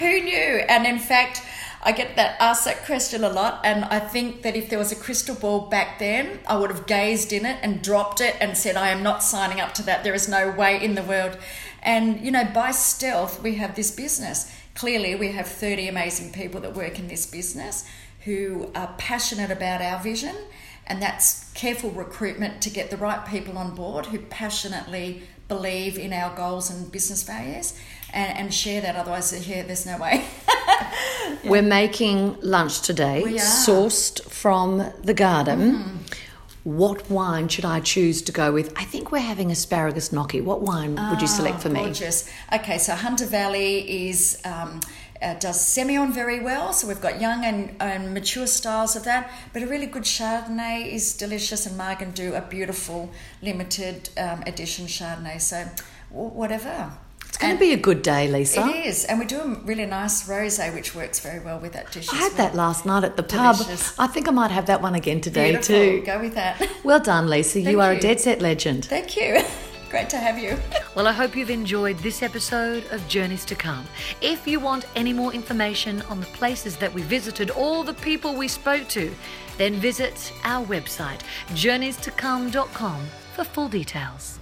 Who 0.00 0.20
knew? 0.22 0.64
And 0.66 0.86
in 0.86 0.98
fact, 0.98 1.42
I 1.82 1.92
get 1.92 2.16
that 2.16 2.36
asked 2.40 2.64
that 2.64 2.86
question 2.86 3.22
a 3.22 3.28
lot, 3.28 3.60
and 3.64 3.84
I 3.84 3.98
think 3.98 4.40
that 4.42 4.56
if 4.56 4.70
there 4.70 4.78
was 4.78 4.90
a 4.90 4.96
crystal 4.96 5.34
ball 5.34 5.68
back 5.68 5.98
then, 5.98 6.40
I 6.46 6.56
would 6.56 6.70
have 6.70 6.86
gazed 6.86 7.34
in 7.34 7.44
it 7.44 7.58
and 7.62 7.82
dropped 7.82 8.22
it 8.22 8.34
and 8.40 8.56
said, 8.56 8.76
"I 8.76 8.88
am 8.88 9.02
not 9.02 9.22
signing 9.22 9.60
up 9.60 9.74
to 9.74 9.82
that. 9.82 10.02
There 10.02 10.14
is 10.14 10.26
no 10.26 10.50
way 10.50 10.82
in 10.82 10.94
the 10.94 11.02
world." 11.02 11.36
And 11.82 12.24
you 12.24 12.30
know, 12.30 12.44
by 12.44 12.70
stealth, 12.70 13.42
we 13.42 13.56
have 13.56 13.74
this 13.74 13.90
business. 13.90 14.50
Clearly, 14.74 15.14
we 15.14 15.32
have 15.32 15.46
thirty 15.46 15.86
amazing 15.86 16.32
people 16.32 16.60
that 16.62 16.74
work 16.74 16.98
in 16.98 17.08
this 17.08 17.26
business 17.26 17.84
who 18.24 18.70
are 18.74 18.94
passionate 18.96 19.50
about 19.50 19.82
our 19.82 19.98
vision, 20.02 20.36
and 20.86 21.02
that's 21.02 21.50
careful 21.52 21.90
recruitment 21.90 22.62
to 22.62 22.70
get 22.70 22.88
the 22.88 22.96
right 22.96 23.26
people 23.26 23.58
on 23.58 23.74
board 23.74 24.06
who 24.06 24.18
passionately 24.18 25.22
believe 25.48 25.98
in 25.98 26.12
our 26.12 26.34
goals 26.36 26.70
and 26.70 26.92
business 26.92 27.22
values 27.22 27.74
and, 28.12 28.38
and 28.38 28.54
share 28.54 28.80
that. 28.80 28.96
Otherwise, 28.96 29.48
yeah, 29.48 29.62
there's 29.62 29.86
no 29.86 29.98
way. 29.98 30.24
yeah. 30.48 31.50
We're 31.50 31.62
making 31.62 32.40
lunch 32.40 32.82
today, 32.82 33.22
sourced 33.36 34.22
from 34.24 34.92
the 35.02 35.14
garden. 35.14 35.60
Mm. 35.60 36.16
What 36.64 37.10
wine 37.10 37.48
should 37.48 37.64
I 37.64 37.80
choose 37.80 38.20
to 38.22 38.32
go 38.32 38.52
with? 38.52 38.72
I 38.76 38.84
think 38.84 39.10
we're 39.10 39.20
having 39.20 39.50
asparagus 39.50 40.12
gnocchi. 40.12 40.42
What 40.42 40.60
wine 40.60 40.96
would 41.08 41.22
you 41.22 41.26
select 41.26 41.60
for 41.60 41.70
me? 41.70 41.84
Gorgeous. 41.84 42.30
Okay, 42.52 42.76
so 42.78 42.94
Hunter 42.94 43.26
Valley 43.26 44.08
is. 44.08 44.40
Um, 44.44 44.80
uh, 45.22 45.34
does 45.34 45.58
Semillon 45.58 46.12
very 46.12 46.40
well. 46.40 46.72
So 46.72 46.88
we've 46.88 47.00
got 47.00 47.20
young 47.20 47.44
and, 47.44 47.76
and 47.80 48.14
mature 48.14 48.46
styles 48.46 48.96
of 48.96 49.04
that. 49.04 49.30
But 49.52 49.62
a 49.62 49.66
really 49.66 49.86
good 49.86 50.04
Chardonnay 50.04 50.90
is 50.90 51.14
delicious, 51.14 51.66
and 51.66 51.78
Margan 51.78 52.14
do 52.14 52.34
a 52.34 52.40
beautiful 52.40 53.10
limited 53.42 54.08
um, 54.16 54.42
edition 54.46 54.86
Chardonnay. 54.86 55.40
So 55.40 55.66
whatever. 56.10 56.92
It's 57.40 57.46
going 57.46 57.56
to 57.56 57.60
be 57.60 57.72
a 57.72 57.78
good 57.78 58.02
day, 58.02 58.28
Lisa. 58.28 58.68
It 58.68 58.84
is, 58.84 59.06
and 59.06 59.18
we 59.18 59.24
do 59.24 59.40
a 59.40 59.48
really 59.64 59.86
nice 59.86 60.28
rosé, 60.28 60.74
which 60.74 60.94
works 60.94 61.20
very 61.20 61.40
well 61.40 61.58
with 61.58 61.72
that 61.72 61.90
dish. 61.90 62.06
I 62.12 62.16
had 62.16 62.32
well. 62.32 62.36
that 62.36 62.54
last 62.54 62.84
night 62.84 63.02
at 63.02 63.16
the 63.16 63.22
Delicious. 63.22 63.92
pub. 63.92 64.10
I 64.10 64.12
think 64.12 64.28
I 64.28 64.30
might 64.30 64.50
have 64.50 64.66
that 64.66 64.82
one 64.82 64.94
again 64.94 65.22
today 65.22 65.52
Beautiful. 65.52 65.74
too. 65.74 66.02
Go 66.04 66.20
with 66.20 66.34
that. 66.34 66.60
Well 66.84 67.00
done, 67.00 67.30
Lisa. 67.30 67.58
you 67.62 67.80
are 67.80 67.92
you. 67.94 67.98
a 67.98 68.02
dead 68.02 68.20
set 68.20 68.42
legend. 68.42 68.84
Thank 68.84 69.16
you. 69.16 69.40
Great 69.90 70.10
to 70.10 70.18
have 70.18 70.38
you. 70.38 70.58
well, 70.94 71.06
I 71.06 71.12
hope 71.12 71.34
you've 71.34 71.48
enjoyed 71.48 71.96
this 72.00 72.22
episode 72.22 72.84
of 72.90 73.08
Journeys 73.08 73.46
to 73.46 73.54
Come. 73.54 73.86
If 74.20 74.46
you 74.46 74.60
want 74.60 74.84
any 74.94 75.14
more 75.14 75.32
information 75.32 76.02
on 76.10 76.20
the 76.20 76.26
places 76.26 76.76
that 76.76 76.92
we 76.92 77.00
visited, 77.00 77.48
all 77.48 77.82
the 77.84 77.94
people 77.94 78.34
we 78.34 78.48
spoke 78.48 78.86
to, 78.88 79.10
then 79.56 79.76
visit 79.76 80.30
our 80.44 80.66
website, 80.66 81.20
journeystocome.com, 81.52 83.06
for 83.34 83.44
full 83.44 83.68
details. 83.68 84.39